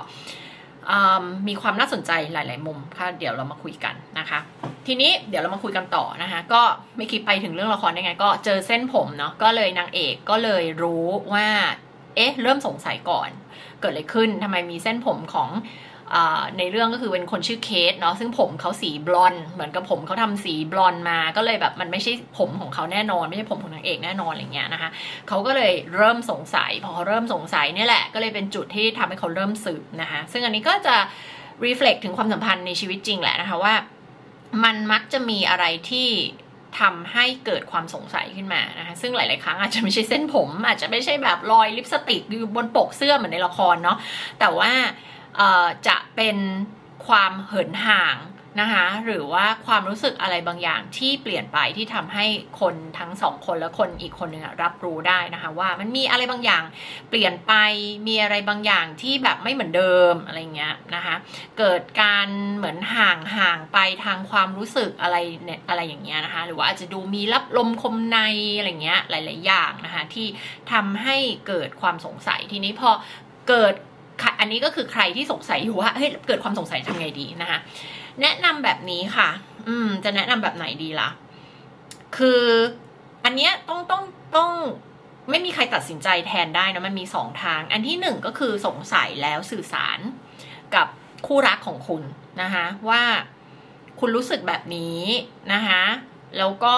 [1.49, 4.39] มีความน่าสนใจหลาย ๆ มุมค่ะเดี๋ยวเรามาคุยกันนะคะ
[4.87, 6.63] ทีนี้เดี๋ยวเรามาคุยกันต่อนะคะ ก็
[6.97, 11.47] ไม่คิดไปถึงเรื่องละครได้ไง ก็เจอเส้นผมเนาะก็เลยนางเอกก็เลยรู้ว่า
[12.17, 13.31] เอ๊ะ เริ่มสงสัยก่อน
[13.81, 15.49] เกิดอะไรขึ้นทำไมมีเส้นผมของ
[16.59, 24.91] ในเรื่องก็คือเป็นคนชื่อเคสเนาะซึ่งผมเขาสีบลอนเหมือนกับผมเขาทำสีบลอนมาก็เลยแบบมันไม่ใช่ผมของเขาแน่นอน ไม่ใช่ผมของนางเอกแน่นอนอะไรเงี้ยนะคะ
[25.29, 30.97] เขาก็เลยเริ่มสงสัยพอเขาเริ่มสงสัยนี่แหละ ก็เลยเป็นจุดที่ทำให้เขาเริ่มสืบนะคะซึ่งอันนี้ก็จะ
[31.65, 33.75] reflect ถึงความสัมพันธ์ในชีวิตจริงแหละนะคะว่า
[34.65, 36.09] มันมักจะมีอะไรที่
[36.81, 43.99] ทำให้เกิดความสงสัยขึ้นมานะคะซึ่งหลาย ๆ ครั้งอาจจะไม่ใช่เส้นผม อาจจะไม่ใช่แบบรอยลิปสติกอยู่บนปกเสื้อเหมือนในละครเนาะ
[44.41, 44.73] แต่ว่า
[45.89, 46.37] จะเป็น
[47.07, 48.17] ความเหินห่าง
[48.61, 52.27] นะคะหรือว่าความรู้สึกอะไรบางอย่างที่เปลี่ยนไปที่ทำให้
[52.61, 56.63] คนทั้งสองคนและคนอีกคนหนึ่งรับรู้ได้นะคะว่ามันมีอะไรบางอย่าง
[57.11, 57.53] เปลี่ยนไป
[58.07, 61.15] มีอะไรบางอย่างที่แบบไม่เหมือนเดิมอะไรเงี้ยนะคะ
[61.59, 68.19] เกิดการเหมือนห่างห่างไปทางความรู้สึกอะไรเนี่ยอะไรอย่างเงี้ยนะคะหรือว่าอาจจะดูมีรับลมคมใน
[68.59, 70.27] อะไรเงี้ยหลาย ๆ อย่างนะคะที่
[70.73, 71.17] ทำให้
[71.49, 72.91] เกิดความสงสัยทีนี้พอ
[73.51, 73.75] เกิด
[74.41, 77.59] อันนี้ก็คือใครที่สงสัยอยู่ว่าเฮ้ยเกิดความสงสัยทำไงดีนะคะ
[78.21, 79.29] แนะนำแบบนี้ค่ะ
[79.69, 81.11] อืม จะแนะนำแบบไหนดีละ่ะ
[82.17, 82.43] คือ
[83.25, 84.03] อันเนี้ยต้องต้อง
[84.37, 84.51] ต้อง
[85.31, 89.99] ไม่มีใครตัดสินใจแทนได้นะมันมีสองทาง อันที่หนึ่งก็คือสงสัยแล้วสื่อสาร
[90.75, 90.87] กับ
[91.27, 92.03] คู่รักของคุณ
[92.43, 93.03] นะคะว่า
[94.01, 95.01] คุณรู้สึกแบบนี้
[95.53, 95.83] นะคะ
[96.39, 96.77] แล้วก็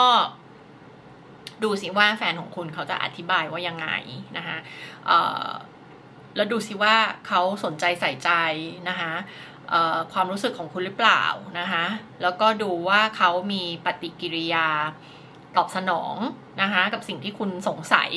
[1.64, 3.88] ดูสิว่าแฟนของคุณเขาจะอธิบายว่ายังไง
[4.37, 4.59] นะคะ
[6.36, 8.30] แล้วดูสิว่าเขาสนใจใส่ใจ
[8.88, 9.12] นะคะ
[10.12, 11.24] ความรู้สึกของคุณหรือเปล่า
[11.58, 11.84] นะคะ
[12.22, 14.68] แล้วก็ดูว่าเขามีปฏิกิริยา
[15.56, 16.16] ตอบสนอง
[16.62, 18.10] นะคะกับสิ่งที่คุณสงสัย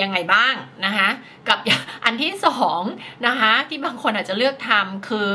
[0.00, 1.08] ยังไงบ้างนะคะ
[1.48, 1.58] กับ
[2.04, 2.82] อันที่สอง
[3.26, 5.30] นะคะที่บางคนอาจจะเลือกทำคือ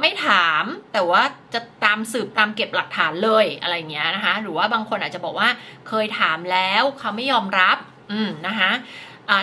[0.00, 1.22] ไม่ถามแต่ว่า
[1.54, 5.48] จะตามสืบตามเก็บหลักฐานเลยอะไรเงี้ยนะคะหรือว่าบางคนอาจจะบอกว่า
[5.88, 7.76] เคยถามแล้วเขาไม่ยอมรับ
[8.12, 8.70] อืมนะคะ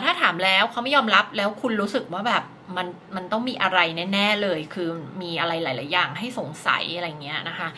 [0.04, 2.44] ถ้าถามแล้วเขาไม่ยอมรับแล้วคุณรู้สึกว่าแบบ
[2.78, 3.80] มันมันต้องมีอะไร
[4.14, 4.90] แน่ๆเลย คือ
[5.22, 7.70] มีอะไรหลาย ๆ อย่างให้สงสัยอะไรเงี้ยนะคะ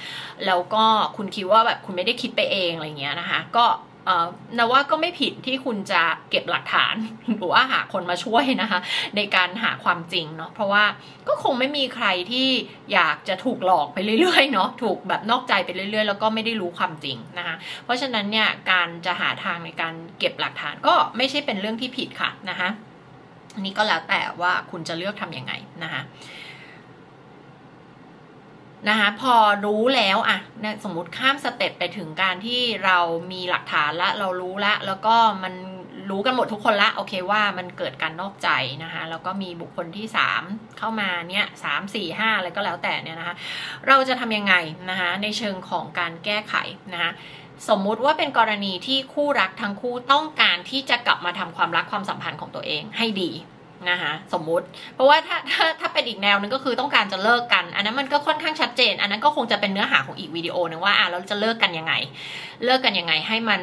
[0.46, 0.86] แล้วก็
[1.18, 3.66] คุณคิดว่าแบบคุณไม่ได้คิดไปเองอะไรเงี้ยนะคะ ก็
[4.58, 6.96] นะว่าก็ไม่ผิดที่คุณจะเก็บหลักฐาน
[7.38, 8.80] หรือว่าหาคนมาช่วยนะคะ
[9.16, 10.84] ในการหาความจริงเนาะเพราะว่า
[11.28, 12.48] ก็คงไม่มีใครที่
[12.94, 22.70] อยากจะถูกหลอกไปเรื่อยๆเนาะถูกแบบนอกใจไปเรื่อยๆ แล้วก็ไม่ได้รู้ความจริงนะคะ เพราะฉะนั้นเนี่ยการจะหาทางในการเก็บหลักฐานก็ไม่ใช่เป็นเรื่องที่ผิดค่ะนะคะ
[23.56, 26.02] อันนี้ก็แล้วแต่ว่าคุณจะเลือกทำยังไงนะคะ
[28.90, 29.36] นะคะพอ
[29.66, 30.38] รู้แล้วอะ
[30.84, 32.98] สมมติข้ามสเต็ปไปถึงการที่เรา
[33.32, 35.54] มีหลักฐานละเรารู้ละ แล้วก็มัน
[36.10, 38.50] รู้กันหมดทุกคนละโอเคว่ามันเกิดการนอกใจ
[38.84, 40.08] นะคะแล้วก็มีบุคคลที่
[40.42, 43.36] 3 เข้ามาเนี่ยสามสี่ห้าอะไรก็แล้วแต่เนี่ยนะคะ
[43.88, 44.54] เราจะทำยังไง
[44.90, 46.56] นะคะในเชิงของการแก้ไข
[46.94, 47.12] นะคะ
[47.70, 53.32] สมมุติว่าเป็นกรณีที่คู่รักทั้งคู่ต้องการที่จะกลับมาทำความรักความสัมพันธ์ของตัวเองให้ดี
[53.90, 61.94] นะคะสมมุติ เพราะว่าถ้าถ้าถ้าเป็นอีกแนวนึงก็คือต้องการจะเลิกกัน อันนั้นมันก็ค่อนข้างชัดเจน อันนั้นก็คงจะเป็นเนื้อหาของอีกวิดีโอนึงว่าอะเราจะเลิกกันยังไง
[62.66, 63.62] เลิกกันยังไงให้มัน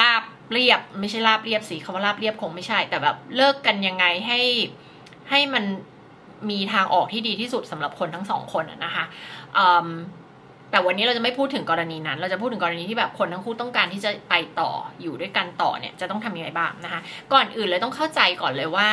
[0.00, 0.22] ราบ
[0.52, 4.40] เรียบไม่ใช่ราบเรียบสิคำว่าราบเรียบคงไม่ใช่ แต่แบบเลิกกันยังไงให้
[5.30, 5.64] ให้มัน
[6.50, 9.04] มีทางออกที่ดีที่สุดสำหรับคนทั้งสองคนนะคะ
[10.74, 14.70] แต่วันนี้เราจะไม่พูดถึงกรณีนั้น เราจะพูดถึงกรณีที่แบบคนทั้งคู่ต้องการที่จะไปต่อ
[15.02, 17.00] อยู่ด้วยกันต่อเนี่ยจะต้องทำยังไงบ้างนะคะ
[17.32, 18.88] ก่อนอื่นเลยต้องเข้าใจก่อนเลยว่า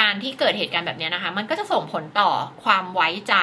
[0.00, 2.30] การที่เกิดเหตุการณ์แบบนี้นะคะ มันก็จะส่งผลต่อ
[2.64, 3.34] ความไว้ใจ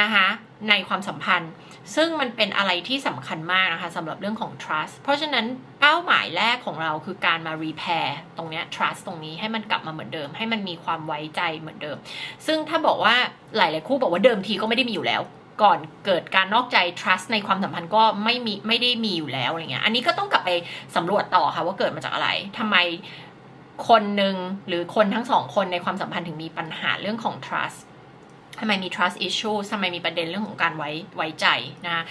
[0.00, 0.26] นะคะ
[0.68, 1.52] ในความสัมพันธ์
[1.96, 5.46] ซึ่งมันเป็นอะไรที่สำคัญมากนะคะสำหรับเรื่องของ trust เพราะฉะนั้น
[5.80, 11.96] เป้าหมายแรกของเราคือการมา repair ตรงนี้ trust ตรงนี้ให้มันกลับมาเหมือนเดิม ให้มันมีความไว้ใจเหมือนเดิม
[12.46, 13.14] ซึ่งถ้าบอกว่า
[13.56, 15.22] หลาย ๆ คู่บอกว่าเดิมทีก็ไม่ได้มีอยู่แล้ว
[15.62, 20.50] ก่อนเกิดการนอกใจ trust ในความสัมพันธ์ก็ไม่มีไม่ได้มีอยู่แล้วอะไรเงี้ย อันนี้ก็ต้องกลับไป
[20.96, 22.76] สำรวจต่อค่ะว่าเกิดมาจากอะไรทำไม
[23.88, 24.36] คนหนึ่ง
[24.68, 27.78] หรือคนทั้งสองคนในความสัมพันธ์ถึงมีปัญหาเรื่องของ trust
[28.60, 31.46] ทำไมมี trust issue ทำไมมีประเด็นเรื่องของการไว้ไว้ใจ
[31.86, 32.04] นะ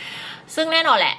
[0.56, 1.16] ซึ่งแน่นอนแหละ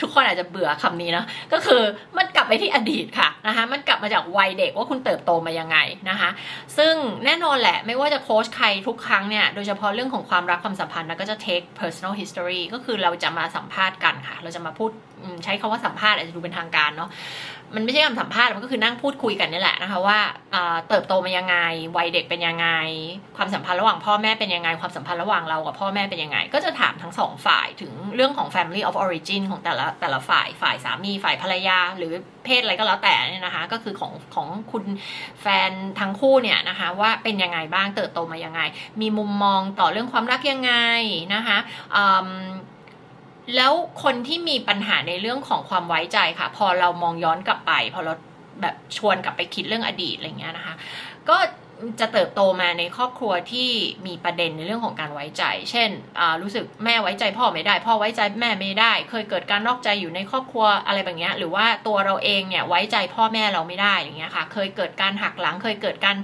[0.00, 1.82] ทุกคนอาจจะเบื่อคำนี้นะก็คือ
[2.16, 5.78] มันกลับไปที่อดีตค่ะนะคะ มันกลับมาจากวัยเด็กว่าคุณเติบโตมายังไง
[6.10, 6.30] นะคะ
[6.76, 14.90] ซึ่งแน่นอนแหละ ไม่ว่าจะโค้ชใครทุกครั้งเนี่ย โดยเฉพาะเรื่องของความรักความสัมพันธ์แล้วก็จะ take personal history ก็คือเราจะมาสัมภาษณ์กันค่ะ เราจะมาพูด
[15.44, 17.10] ใช้คาว่าสัมภาษณ์อาจจะดูเป็นทางการเนาะ
[17.76, 20.18] มันไม่ใช่คำสัมภาษณ์มันก็คือนั่งพูดคุยกันนี่แหละนะคะว่า
[20.88, 21.56] เติบโตมายังไง
[21.96, 22.68] วัยเด็กเป็นยังไง
[23.36, 32.12] ความสัมพันธ์ระหว่างพ่อแม่เป็นยังไง ความสัมพันธ์ระหว่างเรากับพ่อแม่เป็นยังไง ก็จะถามทั้งสองฝ่ายถึงเรื่องของ family of origin ของแต่ละแต่ละฝ่ายฝ่ายสามีฝ่ายภรรยา หรือ
[32.44, 34.84] เพศอะไรก็แล้วแต่เนี่ยนะคะ ก็คือของของคุณ
[35.40, 38.60] แฟนทั้งคู่เนี่ยนะคะว่าเป็นยังไงบ้างเติบโตมายังไง
[39.00, 40.72] มีมุมมองต่อเรื่องความรักยังไง
[41.34, 41.58] นะคะ
[43.56, 48.12] แล้วคนที่มีปัญหาในเรื่องของความไว้ใจค่ะ พอเรามองย้อนกลับไป พอเรา
[48.62, 50.74] แบบชวนกลับไปคิดเรื่องอดีตอะไรเงี้ยนะคะ
[51.28, 51.36] ก็
[52.00, 53.70] จะเติบโตมาในครอบครัวที่
[54.06, 55.90] มีประเด็นในเรื่องของการไว้ใจ เช่น
[56.42, 66.16] รู้สึกแม่ไว้ใจพ่อไม่ได้ พ่อไว้ใจแม่ไม่ได้ เคยเกิดการนอกใจอยู่ในครอบครัวอะไรแบบนี้หรือว่าตัวเราเองเนี่ยไว้ใจพ่อแม่เราไม่ได้อย่างเงี้ยค่ะ เคยเกิดการหักหลัง เคยเกิดการ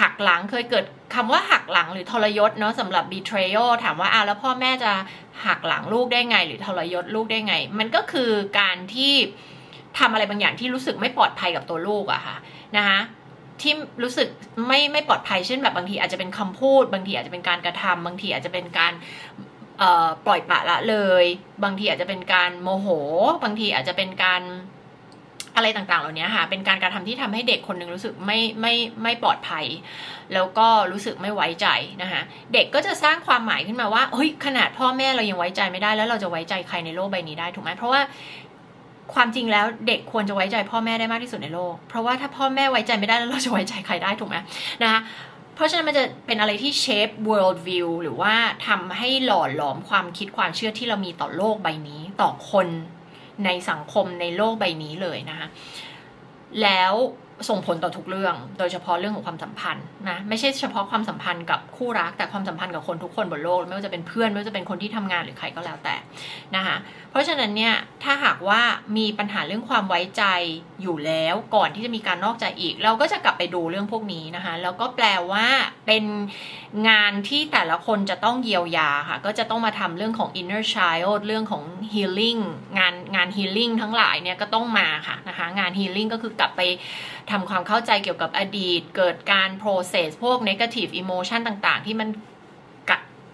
[0.00, 4.92] หักหลังเคยเกิดคำว่าหักหลังหรือทรยศเนาะสำหรับ betrayal ถามว่าอ้าวแล้วพ่อแม่จะ
[5.46, 8.30] หักหลังลูกได้ไง หรือทรยศลูกได้ไง มันก็คือ
[8.60, 9.14] การที่
[9.98, 12.36] ทำอะไรบางอย่างที่รู้สึกไม่ปลอดภัยกับตัวลูกอะค่ะ
[12.76, 13.00] นะคะ
[13.60, 14.28] ที่รู้สึก
[14.66, 18.92] ไม่ไม่ปลอดภัยเช่นแบบบางทีอาจจะเป็นคำพูด บางทีอาจจะเป็นการกระทำบางทีอาจจะเป็นการ
[20.26, 21.24] ปล่อยปละละเลย
[21.64, 22.88] บางทีอาจจะเป็นการโมโห
[23.42, 24.42] บางทีอาจจะเป็นการ
[25.56, 29.64] อะไรต่างๆ เหล่านี้ค่ะ เป็นการการทำที่ทำให้เด็กคนหนึ่งรู้สึกไม่ไม่ไม่ปลอดภัย
[30.34, 31.66] แล้วก็รู้สึกไม่ไว้ใจ
[32.02, 38.00] นะคะ เด็กก็จะสร้างความหมายขึ้นมาว่า เฮ้ย ขนาดพ่อแม่เรายังไว้ใจไม่ได้ แล้วเราจะไว้ใจใครในโลกใบนี้ได้ถูกไหมเพราะว่า
[39.14, 44.36] ความจริงแล้วเด็กควรจะไว้ใจพ่อแม่ได้มากที่สุดในโลก เพราะว่าถ้าพ่อแม่ไว้ใจไม่ได้แล้วเราจะไว้ใจใครได้ถูกไหม
[44.82, 45.00] นะคะ
[45.54, 48.34] เพราะฉะนั้นมันจะเป็นอะไรที่เชฟ world view หรือว่า
[48.66, 52.68] ทำให้หล่อหลอมความคิดความเชื่อที่เรามีต่อโลกใบนี้ ต่อคน
[53.44, 55.48] ในสังคมในโลกใบนี้เลยนะคะ
[56.62, 56.92] แล้ว
[57.48, 65.94] ส่งผลต่อทุกเรื่อง โดยเฉพาะเรื่องของความสัมพันธ์นะ ไม่ใช่เฉพาะความสัมพันธ์กับคู่รัก แต่ความสัมพันธ์กับคนทุกคนบนโลก ไม่ว่าจะเป็นเพื่อน ไม่ว่าจะเป็นคนที่ทำงานหรือใครก็แล้วแต่
[66.56, 66.76] นะคะ
[67.10, 68.60] เพราะฉะนั้นเนี่ย ถ้าหากว่า
[68.96, 70.24] มีปัญหาเรื่องความไว้ใจ
[70.82, 75.46] อยู่แล้ว ก่อนที่จะมีการนอกใจอีก เราก็จะกลับไปดูเรื่องพวกนี้นะคะ แล้วก็แปลว่า
[75.86, 76.04] เป็น
[76.88, 82.40] งานที่แต่ละคนจะต้องเยียวยาค่ะ ก็จะต้องมาทำเรื่องของ inner child เรื่องของ healing
[82.78, 86.60] งานงาน healing ทั้งหลายเนี่ยก็ต้องมาค่ะนะคะ งาน healing ก็คือกลับไป
[87.30, 92.08] ทำความเข้าใจเกี่ยวกับอดีต เกิดการ process พวก negative emotion ต่างๆ ที่มัน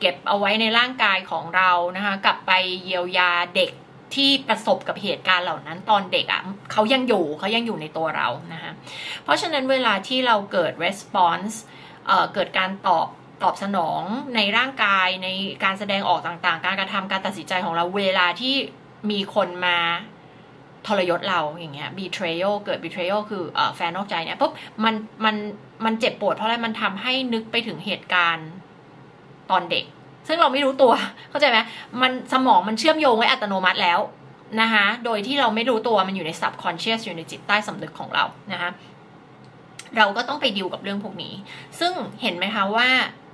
[0.01, 2.53] เก็บเอาไว้ในร่างกายของเรานะคะกลับไป
[2.85, 3.71] เยียวยาเด็ก
[4.15, 8.73] ที่ประสบกับเหตุการณ์เหล่านั้นตอนเด็กอะ่ะเขายังอยู่เขายังอยู่ในตัวเรานะคะ
[9.23, 11.55] เพราะฉะนั้นเวลาที่เราเกิด response
[12.07, 13.07] เเกิดการตอบ
[13.43, 14.03] ตอบสนอง
[14.37, 15.29] ในร่างกายใน
[15.65, 18.55] การแสดงออกต่างๆ การกระทำการตัดสินใจของเราเวลาที่
[19.11, 19.79] มีคนมา
[20.87, 24.53] ทรยศเราอย่างเงี้ย betrayal เกิด betrayal คืออแฟนนอกใจเนี่ยปุ๊บ
[24.85, 25.37] มันมัน
[25.85, 28.49] มันเจ็บปวดเพราะอะไรมันทำให้นึกไปถึงเหตุการณ์
[29.51, 29.85] ตอนเด็ก
[30.29, 30.93] ซึ่งเราไม่รู้ตัว
[31.31, 31.59] เข้าใจไหม
[32.03, 34.01] มันสมองมันเชื่อมโยงไว้อัตโนมัติแล้ว
[34.61, 38.71] นะคะโดยที่เราไม่รู้ตัวมันอยู่ใน subconscious อยู่ในจิตใต้สำนึกของเรานะคะ
[39.97, 41.35] เราก็ต้องไปดิวกับเรื่องพวกนี้
[41.81, 41.93] ซึ่ง
[42.23, 42.89] เห็นไหมคะว่า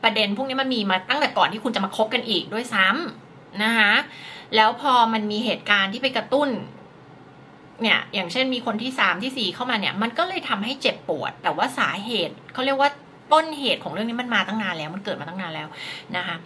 [0.04, 3.92] ประเด็นพวกนี้มันมีมาตั้งแต่ก่อนที่คุณจะมาคบกันอีกด้วยซ้ำนะคะ
[4.56, 6.48] แล้วพอมันมีเหตุการณ์ที่ไปกระตุ้น
[7.82, 12.90] เนี่ยอย่างเช่นมีคนที่สามที่สี่เข้ามาเนี่ย มันก็เลยทำให้เจ็บปวด แต่ว่าสาเหตุเขาเรียกว่า
[13.32, 15.68] ต้นเหตุของเรื่องนี้มันมาตั้งนานแล้วมันเกิดมาตั้งนานแล้ว
[16.16, 16.36] นะคะ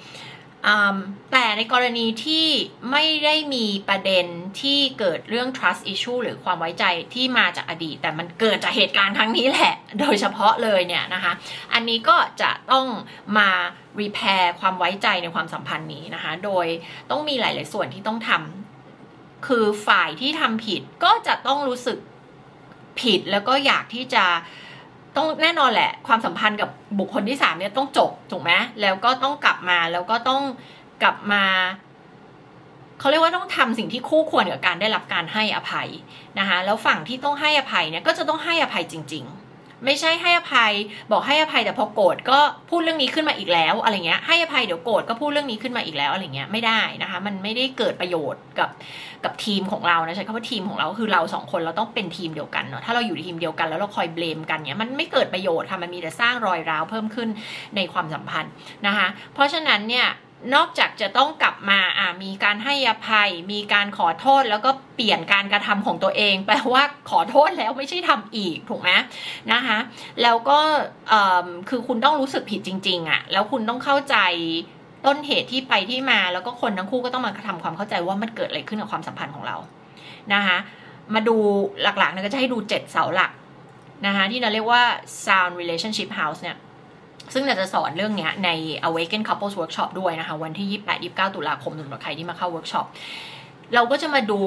[1.33, 2.47] แต่ในกรณีที่
[2.91, 4.27] ไม่ได้มีประเด็น
[4.61, 11.33] ที่เกิดเรื่อง trust issue หรือความไว้ใจที่มาจากอดีต แต่มันเกิดจากเหตุการณ์ครั้งนี้แหละ โดยเฉพาะเลยเนี่ยนะคะ
[11.73, 12.87] อันนี้ก็จะต้อง
[13.39, 13.49] มา
[14.01, 16.67] repair ความไว้ใจในความสัมพันธ์นี้นะคะ โดย
[17.11, 18.72] ต้องมีหลาย ๆ ส่วนที่ต้องทำ
[19.47, 21.99] คือฝ่ายที่ทำผิดก็จะต้องรู้สึก
[23.01, 24.25] ผิดแล้วก็อยากที่จะ
[25.17, 30.43] ต้องแน่นอนแหละ ความสัมพันธ์กับบุคคลที่สามเนี่ยต้องจบถูกไหมแล้วก็ต้องกลับมาแล้วก็ต้อง
[31.03, 31.45] กลับมา
[32.99, 35.89] เขาเรียกว่าต้องทำสิ่งที่คู่ควรกับการได้รับการให้อภัย
[36.39, 39.42] นะคะแล้วฝั่งที่ต้องให้อภัยเนี่ยก็จะต้องให้อภัยจริง ๆ
[39.85, 40.73] ไม่ใช่ให้อภัย
[41.13, 42.39] บอกให้อภัยแต่พอโกรธก็
[42.71, 48.71] พูดเรื่องนี้ขึ้นมาอีกแล้วอะไรเงี้ยให้อภัยเดี๋ยวโกรธก็พูดเรื่องนี้ขึ้นมาอีกแล้วอะไรเงี้ยไม่ได้นะคะ มันไม่ได้เกิดประโยชน์กับ
[49.25, 57.29] กับทีมของเรานะใช้คำว่าทีมของเราคือเราสองคนเราต้องเป็นทีมเดียวกันเนาะถ้าเราอยู่ทีมเดียวกันแล้วเราคอยเบลมกันเนี้ยมันไม่เกิดประโยชน์ค่ะมันมีแต่สร้างรอยร้าวเพิ่มขึ้น
[57.77, 58.53] ในความสัมพันธ์
[58.87, 60.07] นะคะ เพราะฉะนั้นเนี่ย
[60.55, 68.91] นอกจากจะต้องกลับมาอ่ามีการให้อภัย มีการขอโทษแล้วก็เปลี่ยนการกระทำของตัวเอง แปลว่าขอโทษแล้วไม่ใช่ทำอีกถูกไหม
[69.53, 69.79] นะคะ
[70.23, 70.59] แล้วก็
[71.69, 74.17] คือคุณต้องรู้สึกผิดจริงๆอะ่ะแล้วคุณต้องเข้าใจ
[75.07, 79.57] ต้นเหตุที่ไปที่มา แล้วก็คนทั้งคู่ก็ต้องมาทำความเข้าใจว่ามันเกิดอะไรขึ้นกับความสัมพันธ์ของเรา
[80.35, 80.59] นะคะ
[81.15, 81.37] มาดู
[81.83, 83.31] หลักๆเนี่ยก็จะให้ดูเจ็ดเสาหลัก
[84.07, 84.83] นะคะที่เราเรียกว่า
[85.25, 86.57] sound relationship house เนี่ย
[87.33, 88.51] ซึ่งเราจะสอนเรื่องนี้ใน
[88.89, 92.87] Awaken Couples Workshop ด้วยนะคะ วันที่ 28-29 ตุลาคมสำหรับใครที่มาเข้าเวิร์กช็อป
[93.75, 94.41] เราก็จะมาดู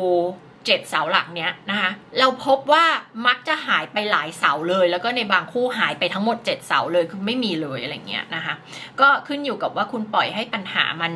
[0.66, 2.86] เจ็ดเสาหลักเนี้ยนะคะเราพบว่า
[3.28, 8.54] มักจะหายไปหลายเสาเลย แล้วก็ในบางคู่หายไปทั้งหมด 7 เสาเลยคือไม่มีเลยอะไรเงี้ยนะคะ
[9.02, 11.12] ก็ขึ้นอยู่กับว่าคุณปล่อยให้ปัญหามัน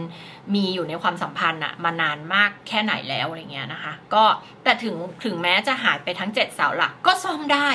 [0.56, 4.24] มีอยู่ในความสัมพันธ์อะมานานมากแค่ไหนแล้วอะไรเงี้ยนะคะก็
[4.64, 7.70] แต่ถึงถึงแม้จะหายไปทั้ง 7 เสาหลักก็ซ่อมได้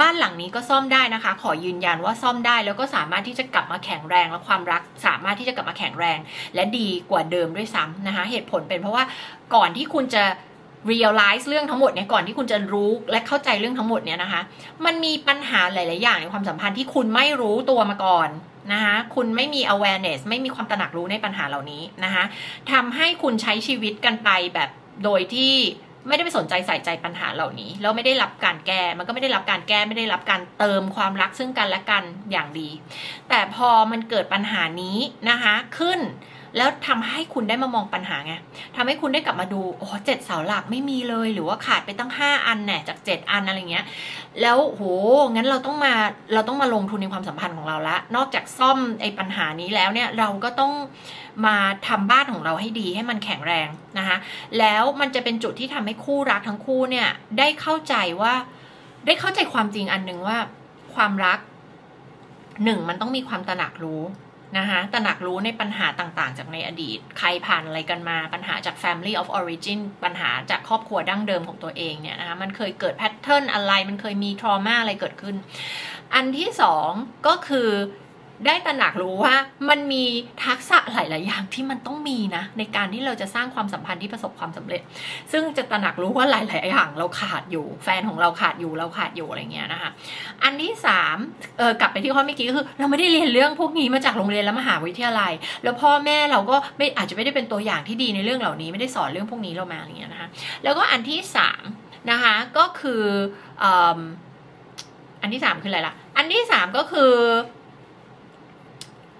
[0.00, 6.18] บ้านหลังนี้ก็ซ่อมได้นะคะ ขอยืนยันว่าซ่อมได้แล้วก็สามารถที่จะกลับมาแข็งแรงและความรักสามารถที่จะกลับมาแข็งแรง
[6.54, 9.04] และดีกว่าเดิมด้วยซ้ำนะคะเหตุผลเป็นเพราะว่า
[9.54, 10.24] ก่อนที่คุณจะ
[10.90, 14.40] realize เรื่องทั้งหมดเนี่ยก่อนที่คุณจะรู้และเข้าใจเรื่องทั้งหมดเนี่ยนะคะ
[14.84, 18.28] มันมีปัญหาหลาย ๆ อย่างในความสัมพันธ์ที่คุณไม่รู้ตัวมาก่อน
[18.72, 22.24] นะคะคุณไม่มี awareness ไม่มีความตระหนักรู้ในปัญหาเหล่านี้นะคะ
[22.72, 24.70] ทำให้คุณใช้ชีวิตกันไปแบบ
[25.04, 25.54] โดยที่
[26.08, 32.70] ไม่ได้ไปสนใจใส่ใจปัญหาเหล่านี้แล้วไม่ได้รับการแก้ มันก็ไม่ได้รับการแก้ไม่ได้รับการเติมความรักซึ่งกันและกันอย่างดี
[33.28, 34.98] แต่พอมันเกิดปัญหานี้
[35.30, 36.00] นะคะขึ้น
[36.56, 38.34] แล้วทำให้คุณได้มามองปัญหาไง
[38.76, 43.84] ทำให้คุณได้กลับมาดูโอ้เจ็ดเสาหลักไม่มีเลย หรือว่าขาดไปตั้งห้าอันแน่จากเจ็ดอันอะไรเงี้ย
[44.42, 44.82] แล้วโห
[45.32, 45.94] งั้นเราต้องมา
[46.34, 50.72] เราต้องมาลงทุนในความสัมพันธ์ของเราละ นอกจากซ่อมไอ้ปัญหานี้แล้วเนี่ยเราก็ต้อง
[51.46, 51.56] มา
[51.88, 54.16] ทำบ้านของเราให้ดีให้มันแข็งแรงนะคะ
[54.58, 58.34] แล้วมันจะเป็นจุดที่ทำให้คู่รักทั้งคู่เนี่ยได้เข้าใจว่า
[59.06, 60.38] ได้เข้าใจความจริงอันหนึ่งว่า
[60.94, 61.38] ความรัก
[62.64, 64.02] หนึ่งมันต้องมีความตระหนักรู้
[64.58, 75.36] นะคะตระหนักรู้ในปัญหาต่างๆ จากในอดีต ใครผ่านอะไรกันมา ปัญหาจาก family of origin ปัญหาจากครอบครัวดั้งเดิมของตัวเองเนี่ยนะคะ มันเคยเกิดแพทเทิร์นอะไร มันเคยมีทรมาอะไรเกิดขึ้น
[76.14, 76.90] อันที่สอง
[77.26, 77.68] ก็คือ
[78.46, 79.34] ได้ตระหนักรู้ว่า
[79.68, 80.04] มันมี
[80.44, 84.82] ทักษะหลาย ๆ อย่างที่มันต้องมีนะ ในการที่เราจะสร้างความสัมพันธ์ที่ประสบความสำเร็จ
[85.32, 89.90] ซึ่งจะตระหนักรู้ว่าหลาย ๆ อย่างเราขาดอยู่ แฟนของเราขาดอยู่เราขาดอยู่อะไรเงี้ยนะคะ
[90.42, 91.16] อันที่สาม
[91.58, 100.28] เออกลับไปที่ข้อเมื่อกี้ก็คือ เราไม่ได้เรียนเรื่องพวกนี้มาจากโรงเรียนและมหาวิทยาลัย แล้วพ่อแม่เราก็ไม่อาจจะไม่ได้เป็นตัวอย่างที่ดีในเรื่องเหล่านี้ไม่ได้สอนเรื่องพวกนี้เรามาอะไรเงี้ยนะคะ
[100.64, 101.62] แล้วก็อันที่สาม
[102.10, 103.04] นะคะก็คือ
[105.22, 107.12] อันที่สามคืออะไรล่ะ อันที่สามก็คือ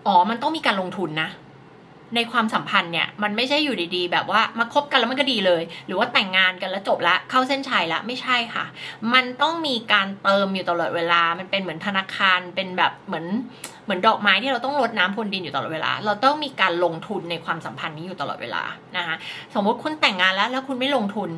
[0.07, 1.31] อ๋อมันต้องมีการลงทุนนะ
[2.17, 8.65] ในความสัมพันธ์เนี่ย มันไม่ใช่อยู่ดีๆ แบบว่ามาคบกันแล้วมันก็ดีเลย หรือว่าแต่งงานกันแล้วจบละเข้าเส้นชัยละไม่ใช่ค่ะ
[9.15, 13.27] มันต้องมีการเติมอยู่ตลอดเวลา มันเป็นเหมือนธนาคารเป็นแบบเหมือน
[13.85, 18.63] เหมือนดอกไม้ที่เราต้องรดน้ำพรวนดินอยู่ตลอดเวลา เราต้องมีการลงทุนในความสัมพันธ์นี้อยู่ตลอดเวลา
[18.97, 19.17] นะคะ
[19.55, 21.31] สมมติคุณแต่งงานแล้ว แล้วคุณไม่ลงทุน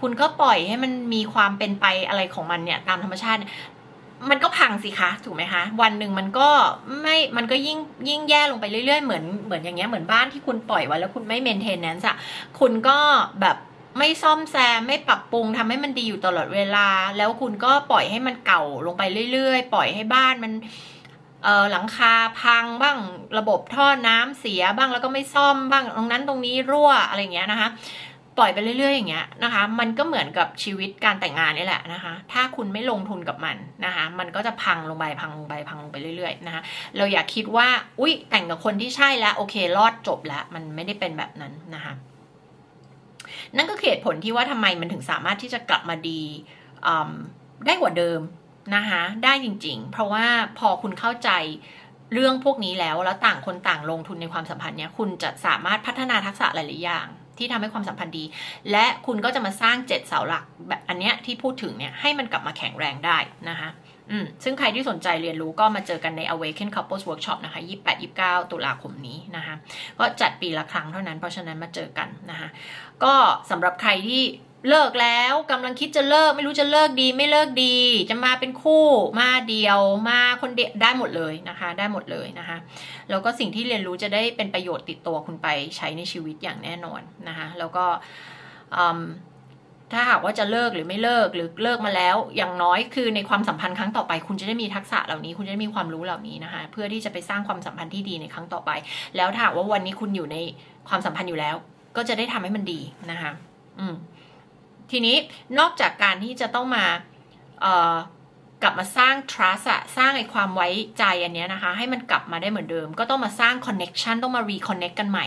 [0.00, 3.38] คุณก็ปล่อยให้มันมีความเป็นไปอะไรของมันเนี่ยตามธรรมชาติ
[4.30, 6.48] มันก็พังสิคะถูกไหมคะวันหนึ่งมันก็
[7.02, 12.16] ไม่มันก็ยิ่งยิ่งแย่ลงไปเรื่อยๆเหมือนเหมือนอย่างเงี้ยเหมือนบ้านที่คุณปล่อยไว้แล้วคุณไม่เมนเทนแนนซ์อะ
[12.58, 12.98] คุณก็
[13.40, 13.56] แบบ
[13.98, 20.52] ไม่ซ่อมแซมไม่ปรับปรุงทำให้มันดีอยู่ตลอดเวลา แล้วคุณก็ปล่อยให้มันเก่าลงไปเรื่อยๆ ปล่อยให้บ้านมัน
[21.44, 22.96] เออหลังคาพังบ้าง
[23.38, 27.68] ระบบท่อน้ำเสียบ้างแล้วก็ไม่ซ่อมบ้างตรงนั้นตรงนี้รั่วอะไรเงี้ยนะคะ
[28.38, 36.62] ปล่อยไปเรื่อยๆอย่างเงี้ยนะคะ มันก็เหมือนกับชีวิตการแต่งงานนี่แหละนะคะ ถ้าคุณไม่ลงทุนกับมันนะคะ มันก็จะพังลงไปพังลงไปพังลงไปเรื่อยๆนะคะ
[36.96, 37.68] เราอย่าคิดว่า
[38.00, 41.94] อุ้ยแต่งกับคนที่ใช่แล้วโอเค รอดจบแล้ว มันไม่ได้เป็นแบบนั้นนะคะ
[43.56, 46.20] นั่นก็เหตุผลที่ว่าทำไมมันถึงสามารถที่จะกลับมาดี
[47.66, 48.20] ได้กว่าเดิม
[48.76, 50.26] นะคะ ได้จริง ๆ เพราะว่า
[50.58, 51.30] พอคุณเข้าใจ
[52.12, 58.24] เรื่องพวกนี้แล้วแล้วต่างคนต่างลงทุนในความสัมพันธ์เนี้ยคุณจะสามารถพัฒนาทักษะหลายๆอย่าง ที่ทำให้ความสัมพันธ์ดี
[58.70, 63.18] และคุณก็จะมาสร้างเจ็ดเสาหลักแบบอันเนี้ยที่พูดถึงเนี่ยให้มันกลับมาแข็งแรงได้
[63.48, 63.68] นะคะ
[64.10, 67.60] อืมซึ่งใครที่สนใจเรียนรู้ก็มาเจอกันใน Awaken Couples Workshop นะคะ
[68.06, 69.54] 28-29 ตุลาคมนี้นะคะ
[69.98, 72.48] ก็จัดปีละครั้งเท่านั้น เพราะฉะนั้นมาเจอกันนะคะ
[73.04, 73.14] ก็
[73.50, 74.22] สำหรับใครที่
[74.68, 77.76] เลิกแล้วกำลังคิดจะเลิก ไม่รู้จะเลิกดี ไม่เลิกดี
[78.10, 78.86] จะมาเป็นคู่
[79.20, 82.56] มาเดียวมาคนเดียวได้หมดเลยนะคะ ได้หมดเลยนะคะ
[83.10, 87.84] แล้วก็สิ่งที่เรียนรู้จะได้เป็นประโยชน์ติดตัวคุณไปใช้ในชีวิตอย่างแน่นอนนะคะแล้วก็
[89.92, 98.70] ถ้าหากว่าจะเลิกหรือไม่เลิกหรือเลิกมาแล้ว อย่างน้อยคือในความสัมพันธ์ครั้งต่อไป คุณจะได้มีทักษะเหล่านี้ คุณจะได้มีความรู้เหล่านี้นะคะ เพื่อที่จะไปสร้างความสัมพันธ์ที่ดีในครั้งต่อไป
[99.16, 100.36] แล้วถ้าว่าวันนี้คุณอยู่ใน
[100.88, 101.56] ความสัมพันธ์อยู่แล้ว
[101.96, 103.30] ก็จะได้ทำให้มันดีนะคะ
[103.78, 103.94] อืม
[104.92, 105.16] ทีนี้
[105.58, 106.84] นอกจากการที่จะต้องมา
[108.62, 115.26] กลับมาสร้าง trust อะสร้างไอ้ความไว้ใจอันนี้นะคะ ให้มันกลับมาได้เหมือนเดิม ก็ต้องมาสร้าง connection ต้องมา reconnect กันใหม่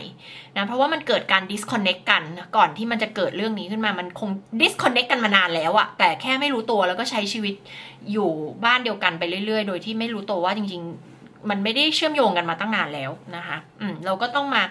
[0.57, 2.23] นะเพราะว่ามันเกิดการ disconnect กัน
[2.57, 4.29] ก่อนที่มันจะเกิดเรื่องนี้ขึ้นมามันคง
[4.61, 7.55] disconnect กันมานานแล้วอะแต่แค่ไม่รู้ตัวแล้วก็ใช้ชีวิต
[8.11, 8.29] อยู่
[8.65, 10.81] บ้านเดียวกันไปเรื่อย ๆ โดยที่ไม่รู้ตัวว่าจริง
[11.15, 14.63] ๆ มันไม่ได้เชื่อมโยงกันมาตั้งนานแล้วนะคะอืมเราก็ต้องมา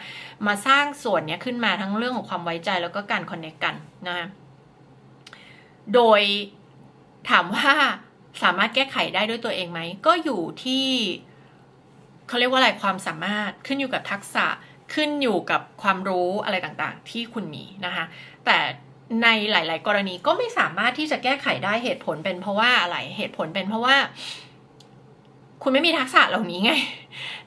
[0.46, 3.74] มาสร้างส่วนนี้ขึ้นมาทั้งเรื่องของความไว้ใจแล้วก็การ connect กัน
[4.08, 4.26] นะคะ
[5.94, 6.20] โดย
[7.30, 7.72] ถามว่า
[8.42, 10.86] สามารถแก้ไขได้ด้วยตัวเองไหม ก็อยู่ที่
[12.28, 14.46] เขาเรียกว่าอะไรความสามารถขึ้นอยู่กับทักษะ
[14.94, 18.04] ขึ้นอยู่กับความรู้อะไรต่างๆ ที่คุณมีนะคะ
[18.44, 18.58] แต่
[19.22, 23.96] ในหลาย ๆ กรณีก็ไม่สามารถที่จะแก้ไขได้เหตุผลเป็นเพราะว่าอะไรเหตุผลเป็นเพราะว่า
[25.62, 26.72] คุณไม่มีทักษะเหล่านี้ไง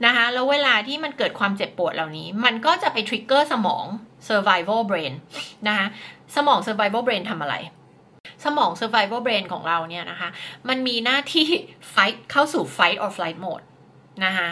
[0.06, 3.86] นะคะแล้วเวลาที่มันเกิดความเจ็บปวดเหล่านี้ มันก็จะไปทริกเกอร์สมอง
[4.28, 5.14] survival brain
[5.68, 5.88] นะคะ
[6.36, 7.56] สมอง survival brain ทำอะไร
[8.46, 10.30] สมอง survival brain ของเราเนี่ยนะคะ
[10.70, 11.48] มันมีหน้าที่
[11.94, 13.66] fight เข้าสู่ fight or flight mode
[14.26, 14.50] นะคะ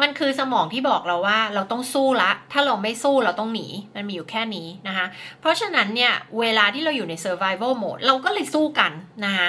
[0.00, 5.06] มันคือสมองที่บอกเราว่าเราต้องสู้ละ ถ้าเราไม่สู้เราต้องหนี มันมีอยู่แค่นี้นะคะ
[5.40, 8.92] เพราะฉะนั้นเนี่ยเวลาที่เราอยู่ใน survival mode เราก็เลยสู้กัน
[9.24, 9.48] นะคะ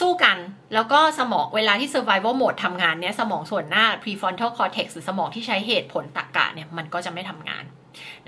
[0.00, 0.36] สู้กัน
[0.74, 7.64] แล้วก็สมองเวลาที่ survival mode ทำงานเนี่ยสมองส่วนหน้า prefrontal cortex หรือสมองที่ใช้เหตุผลตรรกะเนี่ยมันก็จะไม่ทำงาน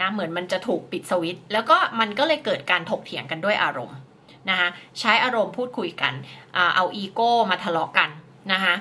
[0.01, 3.99] นะเหมือนมันจะถูกปิดสวิตช์แล้วก็มันก็เลยเกิดการถกเถียงกันด้วยอารมณ์
[4.51, 4.69] นะคะ
[5.01, 6.13] ใช้อารมณ์พูดคุยกัน
[6.77, 8.11] เอาอีโก้มาทะเลาะกัน
[8.53, 8.75] นะคะ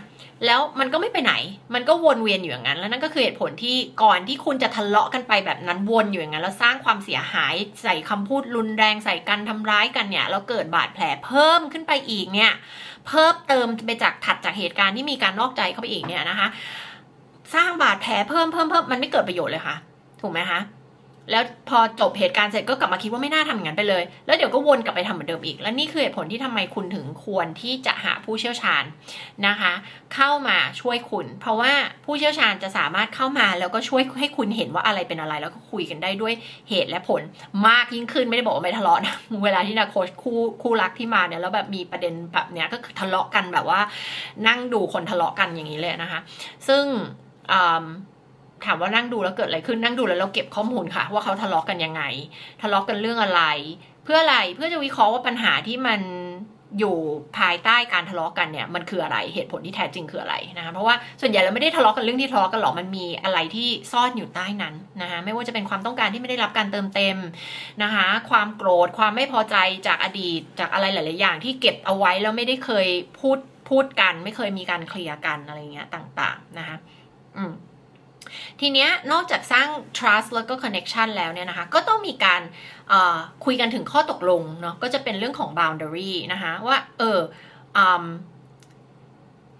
[0.45, 1.33] แล้วมันก็ไม่ไปไหน
[1.73, 12.51] มันก็วนเวียนอยู่อย่างนั้น แล้วนั่นก็คือเหตุผลที่ก่อนที่คุณจะทะเลาะกันไปแบบนั้นวนอยู่อย่างนั้น แล้วสร้างความเสียหายใส่คำพูดรุนแรงใส่กันทำร้ายกันเนี่ยแล้วเกิดบาดแผลเพิ่มขึ้นไปอีกเนี่ย
[13.07, 16.47] เพิ่มเติมไปจากถัดจากเหตุการณ์ที่มีการนอกใจเข้าไปอีกเนี่ยนะคะ
[17.55, 19.75] สร้างบาดแผลเพิ่มเพิ่มเพิ่มมันไม่เกิดประโยชน์เลยค่ะ
[20.21, 20.59] ถูกไหมคะ
[21.31, 28.83] แล้วพอจบเหตุการณ์เสร็จก็กลับมาคิดว่าไม่น่าทำอย่างนั้นไปเลย แล้วเดี๋ยวก็วนกลับไปทำเหมือนเดิมอีก และนี่คือเหตุผลที่ทำไมคุณถึงควรที่จะหาผู้เชี่ยวชาญ
[29.47, 29.73] นะคะ
[30.15, 31.71] เข้ามาช่วยคุณ เพราะว่า
[32.05, 36.33] ผู้เชี่ยวชาญจะสามารถเข้ามาแล้วก็ช่วยให้คุณเห็นว่าอะไรเป็นอะไร แล้วก็คุยกันได้ด้วย
[36.69, 37.21] เหตุและผล
[37.67, 43.79] มากยิ่งขึ้นไม่ได้บอกว่าไม่ทะเลาะนะเวลาที่นาโคชคู่คู่รักที่มาเนี่ยแล้วแบบมีประเด็นแบบเนี้ยก็ทะเลาะกันแบบว่า
[44.47, 46.19] นั่งดูคนทะเลาะกันอย่างนี้เลยนะคะ
[46.67, 46.83] ซึ่ง
[48.65, 52.01] ถามว่านั่งดูแล้วเกิดอะไรขึ้นนั่งดูแล้วเราเก็บข้อมูลค่ะ ว่าเขาทะเลาะกกันยังไง
[52.61, 53.43] ทะเลาะกกันเรื่องอะไร
[54.03, 56.01] เพื่ออะไรเพื่อจะวิเคราะห์ว่าปัญหาที่มัน
[56.79, 56.97] อยู่
[57.37, 67.17] ภายใต้การทะเลาะกันเนี่ยมันคืออะไรเหตุผลที่แท้จริงคืออะไรนะคะเพราะว่าส่วนใหญ่เราไม่ได้ทะเลาะกันเรื่องที่ทะเลาะกันหรอกมันมีอะไรที่ซ่อนอยู่ใต้นั้นนะคะไม่ว่าจะเป็นความต้องการที่ไม่ได้รับการเติมเต็ม
[67.83, 69.55] นะคะความโกรธความไม่พอใจ
[69.87, 72.87] จากอดีตจากอะไรหลาย ๆ อย่างที่เก็บเอาไว้แล้วไม่ได้เคย
[73.19, 73.39] พูด
[73.69, 76.77] พูดกัน ไม่เคยมีการเคลียร์กันอะไรเงี้ยต่าง ๆ นะคะ
[77.37, 77.51] อืม
[78.59, 79.67] ทีเนี้ยนอกจากสร้าง
[79.97, 82.41] trust แล้วก็ connection แล้วเนี่ยนะคะ ก็ต้องมีการ
[83.45, 87.19] คุยกันถึงข้อตกลงเนาะก็จะเป็นเรื่องของ boundary นะคะว่าเออ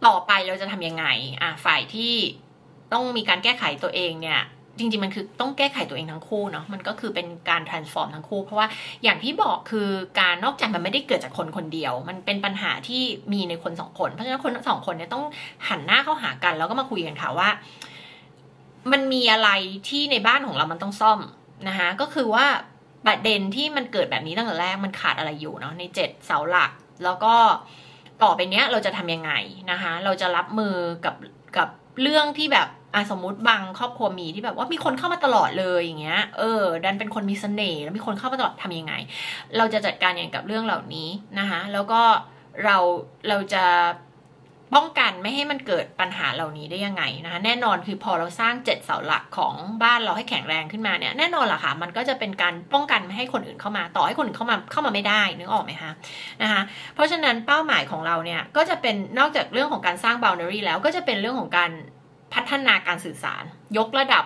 [0.06, 1.06] ต่อไปเราจะทำยังไง
[1.42, 2.14] อะฝ่ายที่
[2.94, 4.42] ต้องมีการแก้ไขตัวเองเนี่ย
[4.80, 8.68] จริงๆ มันคือต้องแก้ไขตัวเองทั้งคู่เนาะมันก็คือเป็นการ transform ทั้งคู่ เพราะว่า
[9.04, 15.24] อย่างที่บอกคือการนอกใจมันไม่ได้เกิดจากคนคนเดียว มันเป็นปัญหาที่มีในคนสองคน เพราะฉะนั้นคนสองคนเนี่ยต้อง
[15.70, 17.50] หันหน้าเข้าหากัน แล้วก็มาคุยกันค่ะว่า
[18.92, 19.50] มันมีอะไร
[19.88, 21.20] ที่ในบ้านของเรามันต้องซ่อม
[21.68, 22.46] นะคะก็คือว่า
[23.06, 26.72] ประเด็นที่มันเกิดแบบนี้ตั้งแต่แรกมันขาดอะไรอยู่เนาะในเจ็ดเสาหลัก
[27.04, 27.34] แล้วก็
[28.24, 29.32] ต่อไปเนี้ยเราจะทำยังไง
[29.72, 30.76] นะคะ เราจะรับมือ
[31.06, 31.16] กับ
[31.58, 31.70] กับ
[32.02, 38.94] เรื่องที่แบบอะสมมติบางครอบครัวมีที่แบบว่ามีคนเข้ามาตลอดเลยอย่างเงี้ย เออ ดันเป็นคนมีเสน่ห์แล้วมีคนเข้ามาตลอดทำยังไง
[39.58, 41.10] เราจะจัดการอย่างกับเรื่องเหล่านี้
[41.40, 42.02] นะคะ แล้วก็
[42.64, 42.78] เรา
[43.30, 43.64] เราจะ
[44.74, 49.54] ป้องกันไม่ให้มันเกิดปัญหาเหล่านี้ได้ยังไงนะคะแน่นอนคือพอเราสร้างเจ็ดเสาหลักของ
[49.84, 55.92] บ้านเราให้แข็งแรงขึ้นมาเนี่ยแน่นอนล่ะค่ะมันก็จะเป็นการป้องกันไม่ให้คนอื่นเข้ามาต่อให้คนอื่นเข้ามาเข้ามาไม่ได้นึกออกไหมคะ
[56.42, 56.62] นะคะ
[56.96, 61.72] เพราะฉะนั้นเป้าหมายของเราเนี่ยก็จะเป็นนอกจากเรื่องของการสร้าง boundary แล้วก็จะเป็นเรื่องของการ
[62.34, 63.44] พัฒนาการสื่อสาร
[63.78, 64.24] ยกระดับ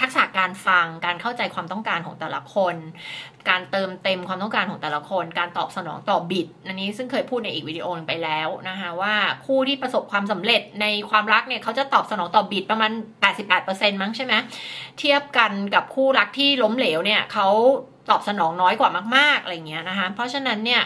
[0.00, 2.76] ทักษะการฟังการเข้าใจความต้องการของแต่ละคน
[3.48, 9.14] การเติมเต็มความต้องการของแต่ละคน การตอบสนองต่อบิดอันนี้ซึ่งเคยพูดในอีกวิดีโอนึงไปแล้วนะคะว่า
[9.46, 12.90] คู่ที่ประสบความสำเร็จในความรักเนี่ยเขาจะตอบสนองต่อบิดประมาณ
[13.46, 14.34] 88%มั้งใช่ไหม
[14.98, 17.48] เทียบกันกับคู่รักที่ล้มเหลวเนี่ยเขา
[18.10, 20.82] ตอบสนองน้อยกว่ามาก ๆอะไรเงี้ยนะคะเพราะฉะนั้นเนี่ย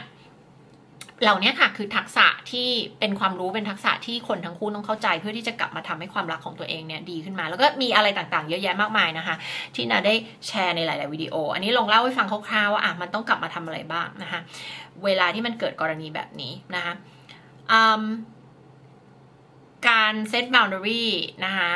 [1.23, 2.69] เหล่านี้ค่ะคือทักษะที่
[3.01, 9.37] เป็นความรู้เป็นทักษะที่คนทั้งคู่ต้องเข้าใจ เพื่อที่จะกลับมาทำให้ความรักของตัวเองเนี่ยดีขึ้นมา แล้วก็มีอะไรต่างๆ เยอะแยะมากมายนะคะ
[9.75, 10.15] ที่นาได้
[10.47, 14.41] แชร์ในหลาย ๆ วิดีโอ อันนี้ลองเล่าให้ฟังคร่าวๆว่าอะมันต้องกลับมาทำอะไรบ้างนะคะ
[15.05, 16.93] เวลาที่มันเกิดกรณีแบบนี้นะคะ
[19.89, 21.07] การเซต boundary
[21.45, 21.73] นะคะ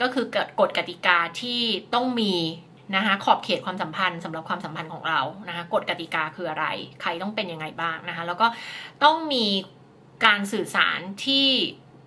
[0.00, 1.60] ก็คือเกิดกฎกติกาที่
[1.94, 2.34] ต้องมี
[2.96, 6.66] นะคะขอบเขตความสัมพันธ์สำหรับความสัมพันธ์ของเรานะคะกฎกติกาคืออะไร
[7.00, 8.46] ใครต้องเป็นยังไงบ้างนะคะแล้วก็
[9.04, 9.46] ต้องมี
[10.24, 11.48] การสื่อสารที่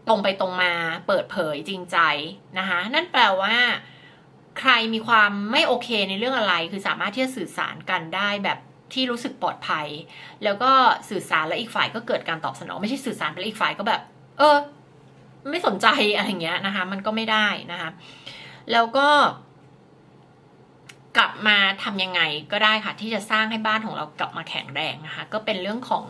[0.07, 0.71] ตรงไปตรงมา
[1.07, 1.97] เปิดเผยจริงใจ
[2.59, 3.55] นะคะนั่นแปลว่า
[4.59, 8.59] ใครมีความไม่โอเคในเรื่องอะไร คือสามารถที่จะสื่อสารกันได้แบบ
[8.93, 9.87] ที่รู้สึกปลอดภัย
[10.43, 10.71] แล้วก็
[11.09, 14.01] สื่อสารแล้วอีกฝ่ายก็เกิดการตอบสนอง ไม่ใช่สื่อสารไปแล้วอีกฝ่ายก็แบบ
[14.37, 14.57] เออ
[15.49, 17.89] ไม่สนใจอะไรเงี้ยนะคะ มันก็ไม่ได้นะคะ
[18.71, 19.07] แล้วก็
[21.17, 26.05] กลับมาทํำยังไงก็ได้ค่ะ ที่จะสร้างให้บ้านของเรากลับมาแข็งแรงนะคะ ก็เป็นเรื่องของ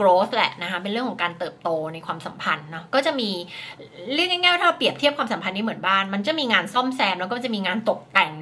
[0.00, 3.30] growth แหละนะคะ เป็นเรื่องของการเติบโตในความสัมพันธ์เนาะก็จะมี
[4.14, 8.32] เรียกง่ายๆถ้าเราเปรียบเทียบความสัมพันธ์นี้เหมือนบ้าน มันจะมีงานซ่อมแซมแล้วก็จะมีงานตกแต่ง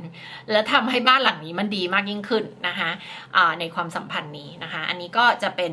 [0.51, 2.91] แล้วทำให้บ้านหลังนี้มันดีมากยิ่งขึ้นนะคะ
[3.61, 5.73] ในความสัมพันธ์นี้นะคะ อันนี้ก็จะเป็น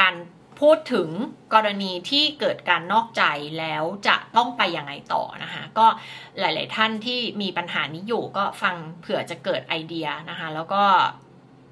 [0.00, 0.14] การ
[0.60, 1.08] พูดถึง
[1.54, 3.22] กรณีที่เกิดการนอกใจ
[3.58, 5.86] แล้วจะต้องไปยังไงต่อนะคะ ก็
[6.40, 10.84] หลาย ๆ ท่านที่มีปัญหานี้อยู่ก็ฟังเผื่อจะเกิดไอเดียนะคะ แล้วก็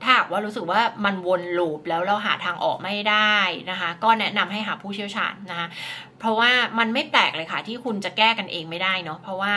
[0.03, 3.37] ถ้าว่ารู้สึกว่ามันวนลูปแล้วเราหาทางออกไม่ได้
[3.71, 5.69] นะคะ ก็แนะนำให้หาผู้เชี่ยวชาญนะคะ
[6.19, 9.55] เพราะว่ามันไม่แปลกเลยค่ะ ที่คุณจะแก้กันเองไม่ได้เนาะเพราะว่า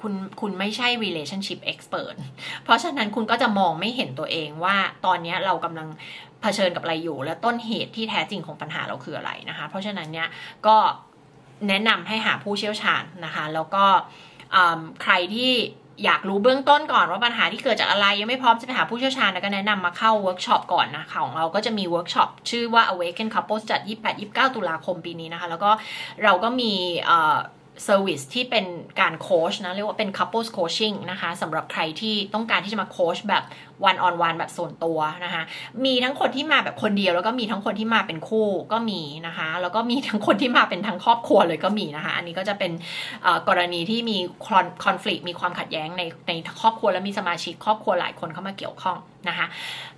[0.00, 2.16] คุณคุณไม่ใช่ relationship expert
[2.64, 4.76] เพราะฉะนั้นคุณก็จะมองไม่เห็นตัวเองว่า
[5.06, 5.88] ตอนนี้เรากำลัง
[6.42, 10.28] เผชิญกับอะไรอยู่ และต้นเหตุที่แท้จริงของปัญหาเราคืออะไรนะคะ เพราะฉะนั้นเนี่ย
[10.66, 10.76] ก็
[11.68, 13.84] แนะนำให้หาผู้เชี่ยวชาญนะคะ แล้วก็
[15.02, 15.52] ใครที่
[16.04, 23.80] อยากรู้เบื้องต้นก่อนว่าปัญหาที่เกิดจากอะไร ยังไม่พร้อมจะไปหาผู้เชี่ยวชาญแล้วก็แนะนำมาเข้าเวิร์กช็อปก่อนนะคะของเราก็จะมีเวิร์กช็อปชื่อว่า Awaken Couples จัด
[24.18, 25.70] 28-29 ตุลาคมปีนี้นะคะ แล้วก็
[26.24, 26.72] เราก็มี
[27.84, 28.66] service ที่เป็น
[29.00, 33.42] การโค้ชนะ เรียกว่าเป็น couples coaching นะคะสำหรับใครที่ต้องการที่จะมาโค้ชแบบ
[33.90, 35.42] one on one แบบส่วนตัวนะคะ
[35.84, 42.72] มีทั้งคนที่มาแบบคนเดียว แล้วก็มีทั้งคนที่มาเป็นคู่ก็มีนะคะ แล้วก็มีทั้งคนที่มาเป็นทั้งครอบครัวเลยก็มีนะคะ อันนี้ก็จะเป็น
[43.48, 44.18] กรณีที่มี
[44.84, 48.96] คอนฟ lict มีความขัดแย้งในในครอบครัวและมีสมาชิกครอบครัวหลายคนเข้ามาเกี่ยวข้อง
[49.28, 49.46] นะคะ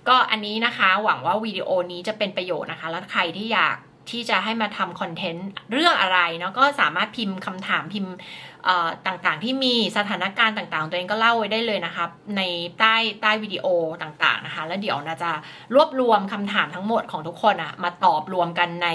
[0.07, 3.77] ก็อันนี้นะคะหวังว่าวิดีโอนี้จะเป็นประโยชน์นะคะ แล้วใครที่อยาก
[4.09, 8.13] ที่จะให้มาทำคอนเทนต์เรื่องอะไรเนาะก็สามารถพิมพ์คำถามพิมพ์
[9.07, 12.41] ต่างๆ ที่มีสถานการณ์ต่างๆ ตัวเองก็เล่าไว้ได้เลยนะครับใน
[12.79, 13.65] ใต้ใต้วิดีโอ
[14.01, 15.31] ต่างๆนะคะ แล้วเดี๋ยวนะจะ
[15.75, 18.89] รวบรวมคำถามทั้งหมดของทุกคนอะมาตอบรวมกันใน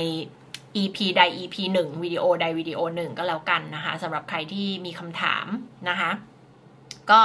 [0.76, 5.46] EP ใด EP 1วิดีโอใดวิดีโอหนึ่งก็แล้วกันนะคะสำหรับใครที่มีคำถาม
[5.88, 6.10] นะคะ
[7.10, 7.20] ก็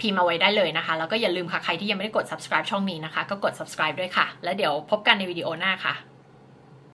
[0.00, 5.94] พิมพ์มาไว้ได้เลยนะคะ แล้วก็อย่าลืมค่ะ ใครที่ยังไม่ได้กด subscribe ช่องนี้นะคะ ก็กด subscribe ด้วยค่ะ แล้วเดี๋ยวพบกันในวิดีโอหน้าค่ะ